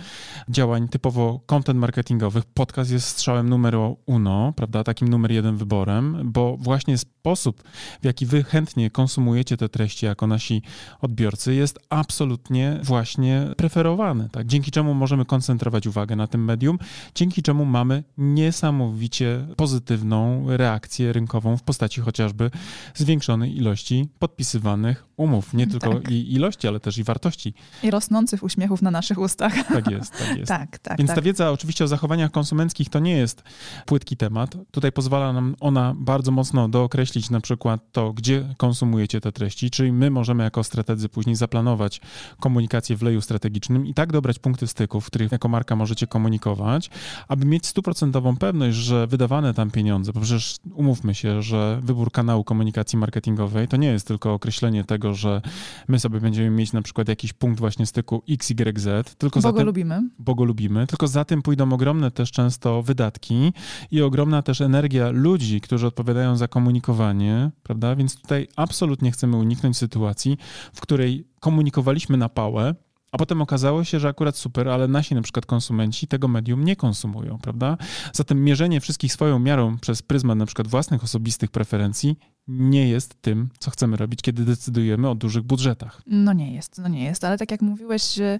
działań 0.50 0.88
typowo 0.88 1.40
content 1.46 1.80
marketingowych 1.80 2.44
podcast 2.46 2.92
jest 2.92 3.08
strzałem 3.08 3.50
numer 3.50 3.74
uno, 4.06 4.54
prawda, 4.56 4.84
takim 4.84 5.08
numer 5.08 5.32
jeden 5.32 5.58
wyborem, 5.58 6.20
bo 6.24 6.58
właśnie 6.58 6.98
sposób, 6.98 7.64
w 8.02 8.06
jaki 8.06 8.26
wy 8.26 8.44
chętnie 8.44 8.90
konsumujecie 8.90 9.58
te 9.58 9.70
treści 9.70 10.06
jako 10.06 10.28
nasi 10.28 10.62
odbiorcy 11.02 11.56
jest 11.56 11.80
absolutnie 11.90 12.80
właśnie 12.84 13.48
preferowany, 13.58 14.30
tak? 14.32 14.48
dzięki 14.48 14.72
czemu 14.72 14.94
możemy 14.94 15.26
koncentrować 15.26 15.88
uwagę 15.88 16.16
na 16.16 16.28
tym 16.28 16.46
medium, 16.46 16.80
dzięki 17.16 17.44
czemu 17.44 17.66
mamy 17.66 18.04
niesamowite 18.18 18.83
niesamowicie 18.84 19.48
pozytywną 19.58 20.46
reakcję 20.58 21.14
rynkową 21.14 21.58
w 21.58 21.64
postaci 21.64 22.02
chociażby 22.02 22.52
zwiększonej 22.96 23.58
ilości 23.58 24.08
podpisywanych 24.20 25.06
umów. 25.18 25.54
Nie 25.54 25.68
tylko 25.68 25.94
Tak. 25.94 26.12
i 26.12 26.34
ilości, 26.34 26.68
ale 26.68 26.80
też 26.80 26.98
i 26.98 27.04
wartości. 27.04 27.54
I 27.84 27.92
rosnących 27.92 28.44
uśmiechów 28.44 28.82
na 28.82 28.92
naszych 28.92 29.18
ustach. 29.18 29.54
Tak 29.68 29.92
jest, 29.92 30.12
tak 30.18 30.38
jest. 30.38 30.48
tak, 30.48 30.80
tak, 30.80 30.98
Więc 30.98 31.08
tak. 31.08 31.16
ta 31.16 31.22
wiedza 31.22 31.52
oczywiście 31.52 31.84
o 31.84 31.88
zachowaniach 31.88 32.32
konsumenckich 32.32 32.90
to 32.90 33.00
nie 33.00 33.18
jest 33.18 33.44
płytki 33.86 34.18
temat. 34.18 34.58
Tutaj 34.72 34.92
pozwala 34.92 35.34
nam 35.34 35.56
ona 35.60 35.94
bardzo 35.98 36.32
mocno 36.32 36.70
dookreślić 36.70 37.30
na 37.30 37.42
przykład 37.42 37.82
to, 37.92 38.14
gdzie 38.14 38.56
konsumujecie 38.58 39.22
te 39.22 39.32
treści, 39.32 39.70
czyli 39.70 39.92
my 39.92 40.10
możemy 40.12 40.44
jako 40.44 40.64
strategzy 40.64 41.10
później 41.10 41.36
zaplanować 41.36 42.02
komunikację 42.40 42.98
w 42.98 43.02
leju 43.02 43.22
strategicznym 43.22 43.88
i 43.88 43.94
tak 43.94 44.12
dobrać 44.12 44.40
punkty 44.40 44.68
styku, 44.68 45.02
w 45.02 45.06
których 45.06 45.32
jako 45.32 45.48
marka 45.48 45.76
możecie 45.76 46.08
komunikować, 46.08 46.90
aby 47.28 47.46
mieć 47.46 47.68
stuprocentową 47.68 48.38
pewność, 48.38 48.73
że 48.76 49.08
wydawane 49.08 49.54
tam 49.54 49.72
pieniądze, 49.72 50.14
bo 50.14 50.20
przecież 50.20 50.56
umówmy 50.74 51.16
się, 51.16 51.42
że 51.42 51.80
wybór 51.84 52.12
kanału 52.12 52.44
komunikacji 52.44 52.98
marketingowej 53.00 53.68
to 53.68 53.78
nie 53.78 53.88
jest 53.88 54.08
tylko 54.08 54.34
określenie 54.34 54.84
tego, 54.84 55.14
że 55.14 55.42
my 55.88 56.00
sobie 56.00 56.20
będziemy 56.20 56.50
mieć 56.50 56.74
na 56.74 56.82
przykład 56.82 57.08
jakiś 57.08 57.34
punkt 57.34 57.60
właśnie 57.60 57.86
styku 57.86 58.24
XYZ, 58.30 59.16
tylko 59.18 59.40
Bo 59.40 59.42
za 59.42 59.52
go 59.52 59.58
tym 59.58 59.66
lubimy. 59.66 60.10
bo 60.20 60.36
go 60.36 60.44
lubimy, 60.44 60.88
tylko 60.88 61.08
za 61.08 61.26
tym 61.26 61.42
pójdą 61.42 61.74
ogromne 61.74 62.12
też 62.12 62.32
często 62.32 62.84
wydatki 62.84 63.54
i 63.92 64.02
ogromna 64.02 64.42
też 64.42 64.62
energia 64.62 65.10
ludzi, 65.10 65.62
którzy 65.62 65.88
odpowiadają 65.88 66.38
za 66.38 66.48
komunikowanie, 66.48 67.52
prawda? 67.64 67.96
Więc 67.96 68.22
tutaj 68.22 68.48
absolutnie 68.56 69.12
chcemy 69.12 69.38
uniknąć 69.38 69.78
sytuacji, 69.78 70.38
w 70.74 70.82
której 70.82 71.28
komunikowaliśmy 71.40 72.18
na 72.18 72.30
pałę, 72.30 72.76
a 73.14 73.18
potem 73.18 73.42
okazało 73.42 73.84
się, 73.84 74.00
że 74.00 74.08
akurat 74.08 74.38
super, 74.38 74.70
ale 74.70 74.88
nasi 74.88 75.16
na 75.16 75.22
przykład 75.22 75.46
konsumenci 75.46 76.08
tego 76.08 76.28
medium 76.28 76.64
nie 76.64 76.76
konsumują, 76.76 77.38
prawda? 77.42 77.78
Zatem 78.14 78.44
mierzenie 78.44 78.82
wszystkich 78.82 79.14
swoją 79.14 79.40
miarą 79.40 79.78
przez 79.78 80.02
pryzmat 80.02 80.38
na 80.38 80.46
przykład 80.46 80.68
własnych 80.68 81.04
osobistych 81.04 81.52
preferencji 81.52 82.18
nie 82.48 82.90
jest 82.90 83.22
tym, 83.22 83.50
co 83.60 83.72
chcemy 83.72 83.98
robić, 83.98 84.22
kiedy 84.22 84.46
decydujemy 84.46 85.10
o 85.10 85.16
dużych 85.16 85.44
budżetach. 85.44 86.02
No 86.08 86.34
nie 86.34 86.54
jest, 86.54 86.78
no 86.78 86.88
nie 86.88 87.04
jest, 87.04 87.24
ale 87.24 87.38
tak 87.38 87.52
jak 87.52 87.62
mówiłeś 87.62 88.20
y, 88.20 88.40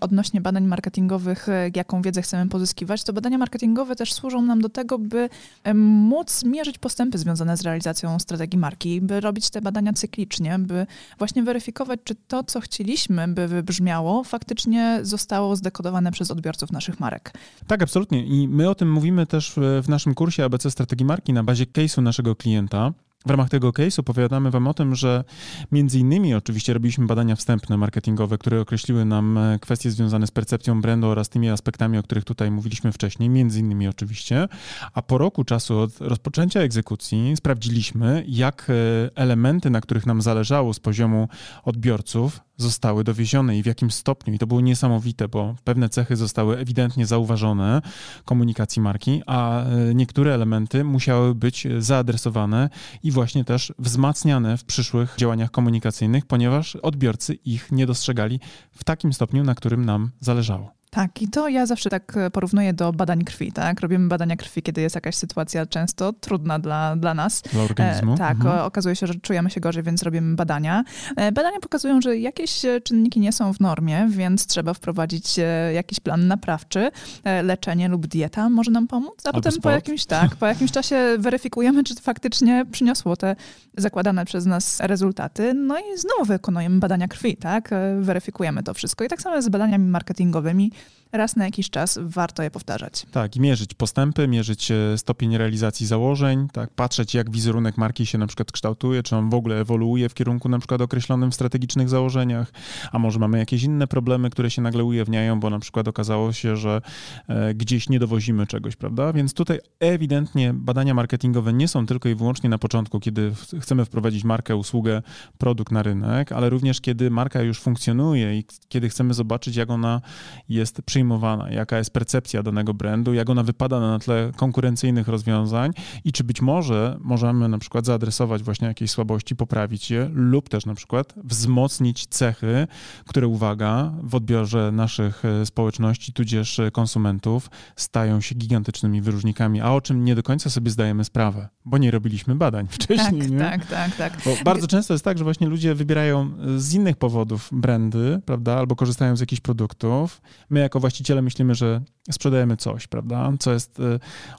odnośnie 0.00 0.40
badań 0.40 0.64
marketingowych, 0.64 1.48
y, 1.48 1.52
jaką 1.74 2.02
wiedzę 2.02 2.22
chcemy 2.22 2.50
pozyskiwać, 2.50 3.04
to 3.04 3.12
badania 3.12 3.38
marketingowe 3.38 3.96
też 3.96 4.12
służą 4.12 4.42
nam 4.42 4.60
do 4.60 4.68
tego, 4.68 4.98
by 4.98 5.28
em, 5.64 5.78
móc 5.78 6.44
mierzyć 6.44 6.78
postępy 6.78 7.18
związane 7.18 7.56
z 7.56 7.62
realizacją 7.62 8.18
strategii 8.18 8.58
marki, 8.58 9.00
by 9.00 9.20
robić 9.20 9.50
te 9.50 9.60
badania 9.60 9.92
cyklicznie, 9.92 10.58
by 10.58 10.86
właśnie 11.18 11.42
weryfikować, 11.42 12.00
czy 12.04 12.14
to, 12.14 12.44
co 12.44 12.60
chcieliśmy, 12.60 13.28
by 13.28 13.48
wybrzmiało, 13.48 14.24
faktycznie 14.24 14.98
zostało 15.02 15.56
zdekodowane 15.56 16.12
przez 16.12 16.30
odbiorców 16.30 16.72
naszych 16.72 17.00
marek. 17.00 17.32
Tak, 17.66 17.82
absolutnie. 17.82 18.26
I 18.26 18.48
my 18.48 18.70
o 18.70 18.74
tym 18.74 18.92
mówimy 18.92 19.26
też 19.26 19.52
w, 19.56 19.82
w 19.84 19.88
naszym 19.88 20.14
kursie 20.14 20.44
ABC 20.44 20.70
Strategii 20.70 21.06
Marki 21.06 21.32
na 21.32 21.44
bazie 21.44 21.64
case'u 21.64 22.02
naszego 22.02 22.36
klienta. 22.36 22.92
W 23.26 23.30
ramach 23.30 23.48
tego 23.48 23.70
case'u 23.70 24.00
opowiadamy 24.00 24.50
Wam 24.50 24.66
o 24.66 24.74
tym, 24.74 24.94
że 24.94 25.24
między 25.72 25.98
innymi 25.98 26.34
oczywiście 26.34 26.74
robiliśmy 26.74 27.06
badania 27.06 27.36
wstępne 27.36 27.76
marketingowe, 27.76 28.38
które 28.38 28.60
określiły 28.60 29.04
nam 29.04 29.38
e, 29.38 29.58
kwestie 29.58 29.90
związane 29.90 30.26
z 30.26 30.30
percepcją 30.30 30.80
brandu 30.80 31.06
oraz 31.06 31.28
tymi 31.28 31.50
aspektami, 31.50 31.98
o 31.98 32.02
których 32.02 32.24
tutaj 32.24 32.50
mówiliśmy 32.50 32.92
wcześniej, 32.92 33.28
między 33.28 33.60
innymi 33.60 33.88
oczywiście. 33.88 34.48
A 34.92 35.02
po 35.02 35.18
roku 35.18 35.44
czasu 35.44 35.78
od 35.78 36.00
rozpoczęcia 36.00 36.60
egzekucji 36.60 37.36
sprawdziliśmy, 37.36 38.24
jak 38.28 38.66
e, 38.70 38.72
elementy, 39.16 39.70
na 39.70 39.80
których 39.80 40.06
nam 40.06 40.22
zależało 40.22 40.74
z 40.74 40.80
poziomu 40.80 41.28
odbiorców, 41.64 42.40
zostały 42.56 43.04
dowiezione 43.04 43.58
i 43.58 43.62
w 43.62 43.66
jakim 43.66 43.90
stopniu. 43.90 44.34
I 44.34 44.38
to 44.38 44.46
było 44.46 44.60
niesamowite, 44.60 45.28
bo 45.28 45.56
pewne 45.64 45.88
cechy 45.88 46.16
zostały 46.16 46.58
ewidentnie 46.58 47.06
zauważone 47.06 47.82
komunikacji 48.24 48.82
marki, 48.82 49.22
a 49.26 49.64
e, 49.64 49.94
niektóre 49.94 50.34
elementy 50.34 50.84
musiały 50.84 51.34
być 51.34 51.66
zaadresowane 51.78 52.70
i 53.02 53.10
właśnie 53.10 53.44
też 53.44 53.72
wzmacniane 53.78 54.56
w 54.56 54.64
przyszłych 54.64 55.14
działaniach 55.18 55.50
komunikacyjnych, 55.50 56.26
ponieważ 56.26 56.76
odbiorcy 56.76 57.34
ich 57.34 57.72
nie 57.72 57.86
dostrzegali 57.86 58.40
w 58.70 58.84
takim 58.84 59.12
stopniu, 59.12 59.44
na 59.44 59.54
którym 59.54 59.84
nam 59.84 60.10
zależało. 60.20 60.76
Tak, 60.96 61.22
i 61.22 61.28
to 61.28 61.48
ja 61.48 61.66
zawsze 61.66 61.90
tak 61.90 62.16
e, 62.16 62.30
porównuję 62.30 62.72
do 62.72 62.92
badań 62.92 63.24
krwi, 63.24 63.52
tak? 63.52 63.80
Robimy 63.80 64.08
badania 64.08 64.36
krwi, 64.36 64.62
kiedy 64.62 64.80
jest 64.80 64.94
jakaś 64.94 65.14
sytuacja 65.14 65.66
często 65.66 66.12
trudna 66.12 66.58
dla, 66.58 66.96
dla 66.96 67.14
nas. 67.14 67.42
Dla 67.52 67.62
organizmu. 67.62 68.14
E, 68.14 68.16
tak, 68.18 68.36
Mhm. 68.36 68.58
okazuje 68.60 68.96
się, 68.96 69.06
że 69.06 69.14
czujemy 69.14 69.50
się 69.50 69.60
gorzej, 69.60 69.82
więc 69.82 70.02
robimy 70.02 70.36
badania. 70.36 70.84
E, 71.16 71.32
badania 71.32 71.60
pokazują, 71.60 72.00
że 72.00 72.18
jakieś 72.18 72.64
e, 72.64 72.80
czynniki 72.80 73.20
nie 73.20 73.32
są 73.32 73.52
w 73.52 73.60
normie, 73.60 74.06
więc 74.10 74.46
trzeba 74.46 74.74
wprowadzić 74.74 75.38
e, 75.38 75.42
jakiś 75.72 76.00
plan 76.00 76.26
naprawczy. 76.26 76.90
E, 77.24 77.42
leczenie 77.42 77.88
lub 77.88 78.06
dieta 78.06 78.48
może 78.50 78.70
nam 78.70 78.86
pomóc, 78.88 79.14
a 79.24 79.28
Albo 79.28 79.38
potem 79.38 79.52
po 79.52 79.58
sport. 79.58 79.74
jakimś, 79.74 80.04
tak, 80.06 80.36
po 80.36 80.46
jakimś 80.46 80.72
czasie 80.72 80.96
weryfikujemy, 81.18 81.84
czy 81.84 81.94
to 81.94 82.00
faktycznie 82.02 82.64
przyniosło 82.72 83.16
te 83.16 83.36
zakładane 83.76 84.24
przez 84.24 84.46
nas 84.46 84.80
rezultaty. 84.80 85.54
No 85.54 85.78
i 85.78 85.98
znowu 85.98 86.24
wykonujemy 86.24 86.78
badania 86.78 87.08
krwi, 87.08 87.36
tak? 87.36 87.72
E, 87.72 87.96
Weryfikujemy 88.00 88.62
to 88.62 88.74
wszystko. 88.74 89.04
I 89.04 89.08
tak 89.08 89.22
samo 89.22 89.42
z 89.42 89.48
badaniami 89.48 89.84
marketingowymi. 89.88 90.72
Raz 91.12 91.36
na 91.36 91.44
jakiś 91.44 91.70
czas 91.70 91.98
warto 92.02 92.42
je 92.42 92.50
powtarzać. 92.50 93.06
Tak, 93.10 93.36
i 93.36 93.40
mierzyć 93.40 93.74
postępy, 93.74 94.28
mierzyć 94.28 94.70
e, 94.70 94.98
stopień 94.98 95.36
realizacji 95.36 95.86
założeń, 95.86 96.48
tak, 96.52 96.70
patrzeć 96.70 97.14
jak 97.14 97.30
wizerunek 97.30 97.78
marki 97.78 98.06
się 98.06 98.18
na 98.18 98.26
przykład 98.26 98.52
kształtuje, 98.52 99.02
czy 99.02 99.16
on 99.16 99.30
w 99.30 99.34
ogóle 99.34 99.60
ewoluuje 99.60 100.08
w 100.08 100.14
kierunku 100.14 100.48
na 100.48 100.58
przykład 100.58 100.80
określonym 100.80 101.30
w 101.30 101.34
strategicznych 101.34 101.88
założeniach, 101.88 102.52
a 102.92 102.98
może 102.98 103.18
mamy 103.18 103.38
jakieś 103.38 103.62
inne 103.62 103.86
problemy, 103.86 104.30
które 104.30 104.50
się 104.50 104.62
nagle 104.62 104.84
ujawniają, 104.84 105.40
bo 105.40 105.50
na 105.50 105.58
przykład 105.58 105.88
okazało 105.88 106.32
się, 106.32 106.56
że 106.56 106.80
e, 107.28 107.54
gdzieś 107.54 107.88
nie 107.88 107.98
dowozimy 107.98 108.46
czegoś, 108.46 108.76
prawda? 108.76 109.12
Więc 109.12 109.34
tutaj 109.34 109.58
ewidentnie 109.80 110.54
badania 110.54 110.94
marketingowe 110.94 111.52
nie 111.52 111.68
są 111.68 111.86
tylko 111.86 112.08
i 112.08 112.14
wyłącznie 112.14 112.50
na 112.50 112.58
początku, 112.58 113.00
kiedy 113.00 113.32
chcemy 113.60 113.84
wprowadzić 113.84 114.24
markę, 114.24 114.56
usługę, 114.56 115.02
produkt 115.38 115.72
na 115.72 115.82
rynek, 115.82 116.32
ale 116.32 116.50
również 116.50 116.80
kiedy 116.80 117.10
marka 117.10 117.42
już 117.42 117.60
funkcjonuje 117.60 118.38
i 118.38 118.44
kiedy 118.68 118.88
chcemy 118.88 119.14
zobaczyć, 119.14 119.56
jak 119.56 119.70
ona 119.70 120.00
jest 120.48 120.65
jest 120.66 120.82
przyjmowana, 120.82 121.50
jaka 121.50 121.78
jest 121.78 121.90
percepcja 121.90 122.42
danego 122.42 122.74
brandu, 122.74 123.14
jak 123.14 123.30
ona 123.30 123.42
wypada 123.42 123.80
na 123.80 123.98
tle 123.98 124.32
konkurencyjnych 124.36 125.08
rozwiązań 125.08 125.72
i 126.04 126.12
czy 126.12 126.24
być 126.24 126.42
może 126.42 126.96
możemy 127.00 127.48
na 127.48 127.58
przykład 127.58 127.86
zaadresować 127.86 128.42
właśnie 128.42 128.68
jakieś 128.68 128.90
słabości, 128.90 129.36
poprawić 129.36 129.90
je 129.90 130.10
lub 130.12 130.48
też 130.48 130.66
na 130.66 130.74
przykład 130.74 131.14
wzmocnić 131.24 132.06
cechy, 132.06 132.66
które 133.06 133.26
uwaga, 133.26 133.92
w 134.02 134.14
odbiorze 134.14 134.72
naszych 134.72 135.24
e, 135.24 135.46
społeczności 135.46 136.12
tudzież 136.12 136.60
konsumentów 136.72 137.50
stają 137.76 138.20
się 138.20 138.34
gigantycznymi 138.34 139.00
wyróżnikami, 139.00 139.60
a 139.60 139.72
o 139.72 139.80
czym 139.80 140.04
nie 140.04 140.14
do 140.14 140.22
końca 140.22 140.50
sobie 140.50 140.70
zdajemy 140.70 141.04
sprawę, 141.04 141.48
bo 141.64 141.78
nie 141.78 141.90
robiliśmy 141.90 142.34
badań 142.34 142.68
wcześniej. 142.78 143.20
Tak, 143.20 143.30
nie? 143.30 143.38
tak, 143.38 143.66
tak, 143.66 143.96
tak. 143.96 144.12
Bo 144.24 144.36
bardzo 144.44 144.66
często 144.66 144.94
jest 144.94 145.04
tak, 145.04 145.18
że 145.18 145.24
właśnie 145.24 145.46
ludzie 145.46 145.74
wybierają 145.74 146.30
z 146.56 146.74
innych 146.74 146.96
powodów 146.96 147.48
brandy, 147.52 148.20
prawda, 148.24 148.58
albo 148.58 148.76
korzystają 148.76 149.16
z 149.16 149.20
jakichś 149.20 149.40
produktów. 149.40 150.20
My 150.50 150.55
jako 150.60 150.80
właściciele 150.80 151.22
myślimy, 151.22 151.54
że 151.54 151.80
sprzedajemy 152.10 152.56
coś, 152.56 152.86
prawda, 152.86 153.32
co 153.38 153.52
jest 153.52 153.80
y, 153.80 153.82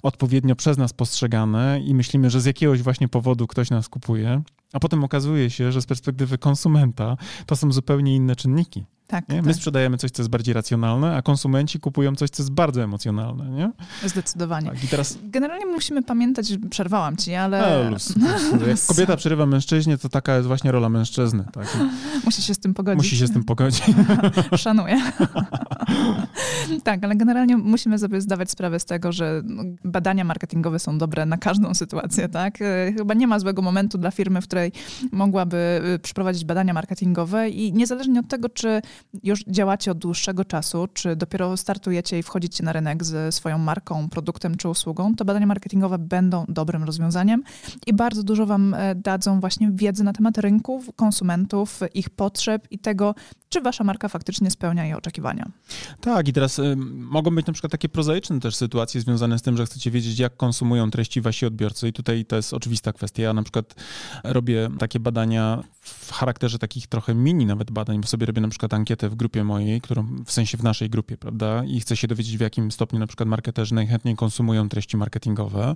odpowiednio 0.04 0.56
przez 0.56 0.78
nas 0.78 0.94
postrzegane 0.94 1.82
i 1.86 1.96
myślimy, 1.96 2.30
że 2.30 2.42
z 2.42 2.46
jakiegoś 2.46 2.82
właśnie 2.82 3.08
powodu 3.08 3.48
ktoś 3.48 3.70
nas 3.70 3.90
kupuje, 3.90 4.42
a 4.74 4.80
potem 4.80 5.04
okazuje 5.04 5.50
się, 5.50 5.72
że 5.72 5.82
z 5.82 5.86
perspektywy 5.86 6.38
konsumenta 6.38 7.18
to 7.46 7.56
są 7.56 7.72
zupełnie 7.72 8.16
inne 8.16 8.36
czynniki. 8.36 8.86
Tak, 9.08 9.30
Nie? 9.30 9.42
My 9.42 9.48
tak. 9.48 9.56
sprzedajemy 9.56 9.98
coś, 9.98 10.12
co 10.12 10.22
jest 10.22 10.30
bardziej 10.30 10.54
racjonalne, 10.54 11.16
a 11.16 11.22
konsumenci 11.22 11.80
kupują 11.80 12.16
coś, 12.16 12.30
co 12.30 12.44
jest 12.44 12.52
bardzo 12.52 12.84
emocjonalne. 12.84 13.50
Nie? 13.50 13.72
Zdecydowanie. 14.10 14.70
Tak, 14.70 14.84
I 14.84 14.88
teraz 14.88 15.18
Generalnie 15.24 15.66
musimy 15.66 16.04
pamiętać, 16.04 16.54
przerwałam 16.70 17.18
ci, 17.18 17.34
ale 17.36 17.86
E, 17.86 17.90
luz, 17.90 18.16
luz. 18.16 18.68
Jak 18.68 18.80
kobieta 18.88 19.18
przerywa 19.18 19.46
mężczyźnie, 19.46 19.98
to 19.98 20.10
taka 20.10 20.36
jest 20.36 20.48
właśnie 20.48 20.72
rola 20.72 20.90
mężczyzny. 20.90 21.46
Tak? 21.54 21.78
musi 22.26 22.42
się 22.42 22.54
z 22.54 22.60
tym 22.60 22.74
pogodzić. 22.74 22.98
Musi 22.98 23.18
się 23.18 23.28
z 23.28 23.32
tym 23.32 23.44
pogodzić. 23.44 23.84
Szanuję. 24.56 25.02
tak, 26.84 27.04
ale 27.04 27.16
generalnie 27.16 27.58
musimy 27.58 28.00
sobie 28.00 28.22
zdawać 28.22 28.52
sprawę 28.52 28.80
z 28.80 28.86
tego, 28.86 29.12
że 29.12 29.42
badania 29.84 30.24
marketingowe 30.24 30.80
są 30.80 30.98
dobre 30.98 31.26
na 31.26 31.38
każdą 31.38 31.74
sytuację, 31.74 32.30
tak? 32.30 32.62
E, 32.62 32.94
Chyba 32.98 33.14
nie 33.14 33.28
ma 33.28 33.40
złego 33.40 33.62
momentu 33.62 33.98
dla 33.98 34.12
firmy, 34.12 34.42
w 34.42 34.44
której 34.48 34.72
mogłaby 35.12 35.82
y, 35.96 36.00
przeprowadzić 36.00 36.46
badania 36.46 36.74
marketingowe 36.74 37.50
i 37.50 37.74
niezależnie 37.74 38.20
od 38.20 38.28
tego, 38.28 38.50
czy 38.50 38.82
już 39.24 39.44
działacie 39.48 39.92
od 39.92 39.98
dłuższego 39.98 40.46
czasu, 40.46 40.88
czy 40.94 41.16
dopiero 41.16 41.58
startujecie 41.58 42.20
i 42.20 42.24
wchodzicie 42.24 42.64
na 42.64 42.74
rynek 42.74 43.04
ze 43.04 43.32
swoją 43.32 43.58
marką, 43.58 44.10
produktem 44.10 44.56
czy 44.56 44.70
usługą, 44.70 45.16
to 45.16 45.26
badania 45.26 45.46
marketingowe 45.46 45.98
będą 45.98 46.46
dobrym 46.50 46.84
rozwiązaniem 46.84 47.44
i 47.88 47.94
bardzo 47.94 48.24
dużo 48.24 48.46
wam 48.46 48.74
e, 48.74 48.96
dadzą 48.96 49.40
właśnie 49.40 49.70
wiedzy 49.74 50.04
na 50.04 50.14
temat 50.14 50.38
rynków, 50.38 50.90
konsumentów, 50.96 51.80
ich 51.94 52.10
potrzeb 52.10 52.68
i 52.72 52.80
tego, 52.80 53.16
czy 53.50 53.62
wasza 53.62 53.84
marka 53.84 54.08
faktycznie 54.08 54.52
spełnia 54.52 54.86
jej 54.86 54.94
oczekiwania. 54.94 55.52
Tak, 56.02 56.28
i 56.28 56.34
teraz 56.34 56.60
y, 56.60 56.76
mogą 56.96 57.36
być 57.36 57.48
na 57.48 57.54
przykład 57.54 57.72
takie 57.72 57.90
prozaiczne 57.90 58.40
też 58.40 58.56
sytuacje 58.56 59.02
związane 59.02 59.40
z 59.40 59.42
tym, 59.42 59.58
że 59.58 59.66
chcecie 59.66 59.92
wiedzieć, 59.92 60.20
jak 60.20 60.38
konsumują 60.38 60.92
treści 60.92 61.22
wasi 61.22 61.46
odbiorcy. 61.46 61.88
I 61.88 61.94
tutaj 61.94 62.26
to 62.26 62.36
jest 62.36 62.54
oczywista 62.54 62.94
kwestia. 62.94 63.24
Ja 63.24 63.34
na 63.34 63.44
przykład 63.44 63.76
robię 64.24 64.70
takie 64.80 65.00
badania 65.00 65.64
w 65.88 66.12
charakterze 66.12 66.60
takich 66.60 66.88
trochę 66.88 67.16
mini 67.16 67.46
nawet 67.46 67.72
badań, 67.72 68.02
bo 68.02 68.08
sobie 68.08 68.26
robię 68.26 68.42
na 68.42 68.48
przykład 68.48 68.74
ankietę 68.74 69.10
w 69.10 69.16
grupie 69.16 69.44
mojej, 69.44 69.82
którą 69.82 70.08
w 70.26 70.32
sensie 70.32 70.58
w 70.58 70.64
naszej 70.64 70.90
grupie, 70.90 71.18
prawda? 71.18 71.64
I 71.64 71.80
chcę 71.80 71.98
się 71.98 72.08
dowiedzieć, 72.08 72.38
w 72.38 72.42
jakim 72.42 72.72
stopniu 72.72 73.00
na 73.00 73.08
przykład 73.08 73.30
marketerzy 73.30 73.76
najchętniej 73.76 74.16
konsumują 74.16 74.70
treści 74.70 74.98
marketingowe. 74.98 75.76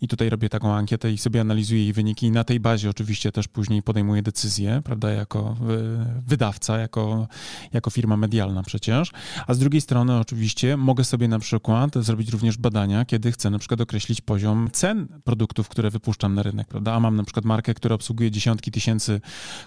I 0.00 0.08
tutaj 0.08 0.30
robię 0.30 0.48
taką 0.48 0.74
ankietę 0.74 1.12
i 1.12 1.18
sobie 1.18 1.40
analizuję 1.40 1.82
jej 1.82 1.92
wyniki. 1.92 2.26
I 2.26 2.30
na 2.30 2.44
tej 2.44 2.60
bazie 2.60 2.90
oczywiście 2.90 3.32
też 3.32 3.48
później 3.48 3.82
podejmuję 3.82 4.22
decyzję, 4.22 4.80
prawda, 4.84 5.10
jako 5.10 5.56
y, 5.70 6.22
wydawca, 6.26 6.78
jako, 6.78 7.28
jako 7.72 7.90
firma 7.90 8.16
medialna 8.16 8.62
przecież. 8.62 9.12
A 9.46 9.54
z 9.54 9.58
drugiej 9.58 9.80
strony 9.80 10.18
oczywiście 10.18 10.76
mogę 10.76 11.04
sobie 11.04 11.28
na 11.28 11.38
przykład 11.38 11.94
zrobić 11.94 12.30
również 12.30 12.58
badania, 12.58 13.04
kiedy 13.04 13.32
chcę 13.32 13.50
na 13.50 13.58
przykład 13.58 13.80
określić 13.80 14.20
poziom 14.20 14.68
cen 14.72 15.08
produktów, 15.24 15.68
które 15.68 15.90
wypuszczam 15.90 16.34
na 16.34 16.42
rynek, 16.42 16.68
prawda? 16.68 16.92
A 16.92 17.00
mam 17.00 17.16
na 17.16 17.24
przykład 17.24 17.44
markę, 17.44 17.74
która 17.74 17.94
obsługuje 17.94 18.30
dziesiątki 18.30 18.70
tysięcy 18.70 19.20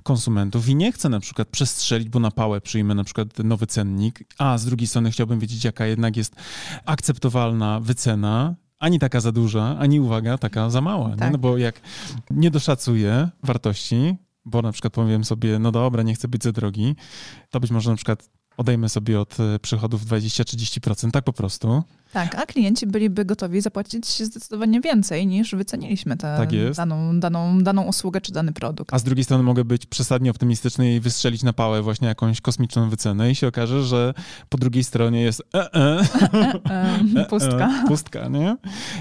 konsumentów 0.03 0.69
i 0.69 0.75
nie 0.75 0.91
chcę 0.91 1.09
na 1.09 1.19
przykład 1.19 1.47
przestrzelić, 1.47 2.09
bo 2.09 2.19
na 2.19 2.31
pałę 2.31 2.61
przyjmę 2.61 2.95
na 2.95 3.03
przykład 3.03 3.39
nowy 3.39 3.67
cennik, 3.67 4.19
a 4.37 4.57
z 4.57 4.65
drugiej 4.65 4.87
strony 4.87 5.11
chciałbym 5.11 5.39
wiedzieć, 5.39 5.63
jaka 5.63 5.85
jednak 5.85 6.17
jest 6.17 6.35
akceptowalna 6.85 7.79
wycena, 7.79 8.55
ani 8.79 8.99
taka 8.99 9.19
za 9.19 9.31
duża, 9.31 9.77
ani 9.79 9.99
uwaga, 9.99 10.37
taka 10.37 10.69
za 10.69 10.81
mała. 10.81 11.15
Tak. 11.15 11.31
No 11.31 11.37
bo 11.37 11.57
jak 11.57 11.81
nie 12.31 12.51
doszacuję 12.51 13.29
wartości, 13.43 14.15
bo 14.45 14.61
na 14.61 14.71
przykład 14.71 14.93
powiem 14.93 15.23
sobie, 15.23 15.59
no 15.59 15.71
dobra, 15.71 16.03
nie 16.03 16.15
chcę 16.15 16.27
być 16.27 16.43
za 16.43 16.51
drogi, 16.51 16.95
to 17.49 17.59
być 17.59 17.71
może 17.71 17.89
na 17.89 17.95
przykład 17.95 18.29
odejmę 18.57 18.89
sobie 18.89 19.19
od 19.19 19.39
e, 19.39 19.59
przychodów 19.59 20.05
20-30%, 20.05 21.11
tak 21.11 21.23
po 21.23 21.33
prostu. 21.33 21.83
Tak, 22.13 22.35
a 22.35 22.45
klienci 22.45 22.87
byliby 22.87 23.25
gotowi 23.25 23.61
zapłacić 23.61 24.23
zdecydowanie 24.23 24.81
więcej 24.81 25.27
niż 25.27 25.55
wyceniliśmy 25.55 26.17
tę 26.17 26.35
Tak 26.37 26.49
daną, 26.75 27.19
daną, 27.19 27.63
daną 27.63 27.83
usługę 27.83 28.21
czy 28.21 28.31
dany 28.31 28.53
produkt. 28.53 28.93
A 28.93 28.99
z 28.99 29.03
drugiej 29.03 29.23
strony 29.23 29.43
mogę 29.43 29.65
być 29.65 29.85
przesadnie 29.85 30.31
optymistyczny 30.31 30.95
i 30.95 30.99
wystrzelić 30.99 31.43
na 31.43 31.53
pałę 31.53 31.81
właśnie 31.81 32.07
jakąś 32.07 32.41
kosmiczną 32.41 32.89
wycenę 32.89 33.31
i 33.31 33.35
się 33.35 33.47
okaże, 33.47 33.83
że 33.83 34.13
po 34.49 34.57
drugiej 34.57 34.83
stronie 34.83 35.21
jest 35.21 35.43
e, 35.55 35.73
e, 35.73 35.99
Em, 36.69 37.25
Pustka. 37.29 37.83
E, 37.83 37.87
pustka, 37.87 38.27
nie? 38.27 38.57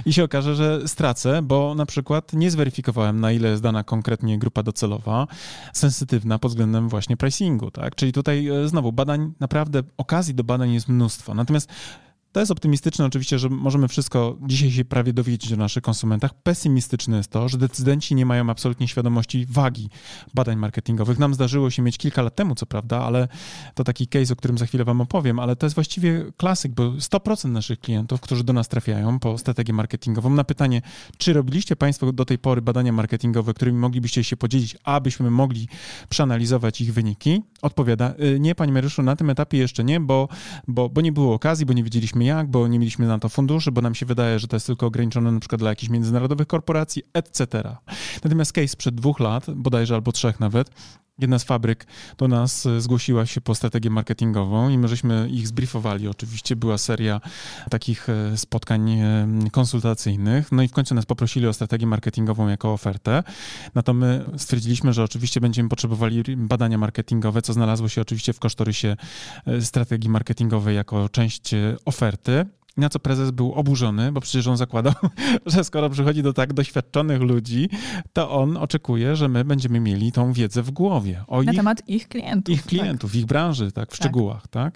I 0.07 0.13
się 0.13 0.25
okaże, 0.25 0.55
że 0.55 0.89
stracę, 0.89 1.43
bo 1.43 1.75
na 1.75 1.87
przykład 1.87 2.33
nie 2.33 2.51
zweryfikowałem, 2.51 3.21
na 3.21 3.33
ile 3.33 3.49
jest 3.49 3.63
dana 3.63 3.85
konkretnie 3.85 4.39
grupa 4.39 4.63
docelowa 4.63 5.27
sensytywna 5.73 6.39
pod 6.39 6.51
względem 6.51 6.89
właśnie 6.89 7.17
pricingu, 7.17 7.71
tak? 7.71 7.95
Czyli 7.95 8.13
tutaj 8.13 8.49
e, 8.49 8.69
znowu 8.69 8.93
badań, 8.93 9.33
naprawdę 9.41 9.83
okazji 9.97 10.35
do 10.35 10.45
badań 10.45 10.73
jest 10.73 10.89
mnóstwo. 10.89 11.35
Natomiast 11.35 11.69
to 12.39 12.43
jest 12.43 12.53
optymistyczne 12.53 13.05
oczywiście, 13.05 13.39
że 13.39 13.49
możemy 13.49 13.89
wszystko 13.89 14.37
dzisiaj 14.47 14.71
się 14.71 14.85
prawie 14.85 15.13
dowiedzieć 15.13 15.53
o 15.53 15.57
naszych 15.57 15.83
konsumentach. 15.83 16.35
Pesymistyczne 16.43 17.17
jest 17.17 17.31
to, 17.31 17.49
że 17.49 17.59
decydenci 17.59 18.15
nie 18.15 18.27
mają 18.27 18.51
absolutnie 18.51 18.89
świadomości 18.89 19.47
wagi 19.51 19.91
badań 20.35 20.57
marketingowych. 20.57 21.19
Nam 21.19 21.35
zdarzyło 21.35 21.71
się 21.71 21.83
mieć 21.83 21.99
kilka 21.99 22.23
lat 22.23 22.35
temu, 22.37 22.55
co 22.55 22.67
prawda, 22.67 23.01
ale 23.01 23.29
to 23.75 23.85
taki 23.85 24.07
case, 24.07 24.33
o 24.33 24.37
którym 24.37 24.59
za 24.59 24.67
chwilę 24.67 24.85
wam 24.85 25.01
opowiem, 25.01 25.39
ale 25.39 25.57
to 25.57 25.67
jest 25.67 25.75
właściwie 25.75 26.25
klasyk, 26.37 26.73
bo 26.73 26.83
100% 26.83 27.49
naszych 27.51 27.81
klientów, 27.81 28.21
którzy 28.21 28.45
do 28.45 28.53
nas 28.53 28.69
trafiają 28.69 29.19
po 29.19 29.39
strategię 29.39 29.75
marketingową, 29.75 30.31
na 30.31 30.45
pytanie, 30.45 30.83
czy 31.17 31.33
robiliście 31.33 31.77
państwo 31.77 32.13
do 32.13 32.25
tej 32.25 32.39
pory 32.39 32.63
badania 32.63 32.93
marketingowe, 32.93 33.55
którymi 33.55 33.79
moglibyście 33.79 34.25
się 34.25 34.37
podzielić, 34.37 34.77
abyśmy 34.85 35.31
mogli 35.31 35.69
przeanalizować 36.09 36.81
ich 36.81 36.93
wyniki, 36.95 37.43
odpowiada, 37.63 38.15
"Y, 38.23 38.41
nie, 38.41 38.55
panie 38.55 38.73
Mariuszu, 38.73 39.03
na 39.03 39.17
tym 39.17 39.31
etapie 39.31 39.59
jeszcze 39.59 39.85
nie, 39.85 40.01
bo, 40.01 40.29
bo, 40.69 40.89
bo 40.89 41.01
nie 41.01 41.13
było 41.13 41.35
okazji, 41.35 41.67
bo 41.67 41.73
nie 41.73 41.85
wiedzieliśmy 41.85 42.25
jak, 42.29 42.51
bo 42.51 42.69
nie 42.69 42.79
mieliśmy 42.79 43.07
na 43.07 43.19
to 43.19 43.29
funduszy, 43.29 43.73
bo 43.73 43.81
nam 43.81 43.95
się 43.95 44.07
wydaje, 44.07 44.39
że 44.39 44.49
to 44.49 44.57
jest 44.57 44.67
tylko 44.67 44.87
ograniczone 44.87 45.33
na 45.33 45.41
przykład 45.41 45.61
dla 45.61 45.71
jakichś 45.71 45.91
międzynarodowych 45.91 46.47
korporacji, 46.47 47.03
etc. 47.13 47.77
Natomiast 48.25 48.53
case 48.53 48.69
sprzed 48.69 48.95
dwóch 48.95 49.21
lat, 49.21 49.47
bodajże 49.51 49.95
albo 49.95 50.13
trzech 50.13 50.41
nawet, 50.41 50.71
Jedna 51.19 51.39
z 51.39 51.45
fabryk 51.45 51.87
do 52.19 52.29
nas 52.29 52.67
e, 52.67 52.81
zgłosiła 52.81 53.27
się 53.27 53.41
po 53.41 53.55
strategię 53.55 53.91
marketingową 53.91 54.69
i 54.69 54.79
my 54.79 54.89
żeśmy 54.89 55.29
ich 55.31 55.49
zbriefowali. 55.49 56.09
Oczywiście 56.09 56.57
była 56.57 56.79
seria 56.79 57.21
takich 57.71 58.09
e, 58.09 58.37
spotkań 58.37 58.91
e, 58.91 59.29
konsultacyjnych. 59.53 60.53
No 60.53 60.63
i 60.63 60.69
w 60.69 60.73
końcu 60.73 60.95
nas 60.95 61.07
poprosili 61.07 61.47
o 61.47 61.53
strategię 61.53 61.87
marketingową 61.87 62.49
jako 62.49 62.73
ofertę. 62.73 63.23
No 63.75 63.83
to 63.83 63.95
my 63.95 64.25
stwierdziliśmy, 64.37 64.93
że 64.93 65.05
oczywiście 65.05 65.41
będziemy 65.41 65.69
potrzebowali 65.69 66.23
badania 66.37 66.79
marketingowe, 66.79 67.43
co 67.43 67.53
znalazło 67.53 67.89
się 67.89 68.01
oczywiście 68.01 68.33
w 68.33 68.39
kosztorysie 68.39 68.97
strategii 69.61 70.11
marketingowej 70.11 70.77
jako 70.77 71.09
część 71.09 71.51
oferty. 71.85 72.47
Na 72.79 72.89
co 72.89 72.99
prezes 72.99 73.31
był 73.31 73.53
oburzony, 73.53 74.13
bo 74.13 74.21
przecież 74.21 74.47
on 74.47 74.57
zakładał, 74.57 74.93
że 75.47 75.65
skoro 75.65 75.91
przychodzi 75.91 76.23
do 76.23 76.33
tak 76.33 76.53
doświadczonych 76.53 77.21
ludzi, 77.23 77.69
to 78.13 78.31
on 78.31 78.57
oczekuje, 78.57 79.17
że 79.17 79.29
my 79.29 79.45
będziemy 79.45 79.81
mieli 79.81 80.13
tą 80.13 80.33
wiedzę 80.33 80.63
w 80.63 80.71
głowie 80.71 81.25
o 81.27 81.43
Na 81.43 81.53
ich 81.53 81.57
temat 81.59 81.83
ich 81.89 82.09
klientów. 82.09 82.55
ich 82.55 82.63
klientów, 82.67 83.15
ich 83.15 83.27
branży, 83.27 83.73
tak, 83.73 83.93
w 83.93 83.97
szczegółach, 83.97 84.49
tak. 84.49 84.75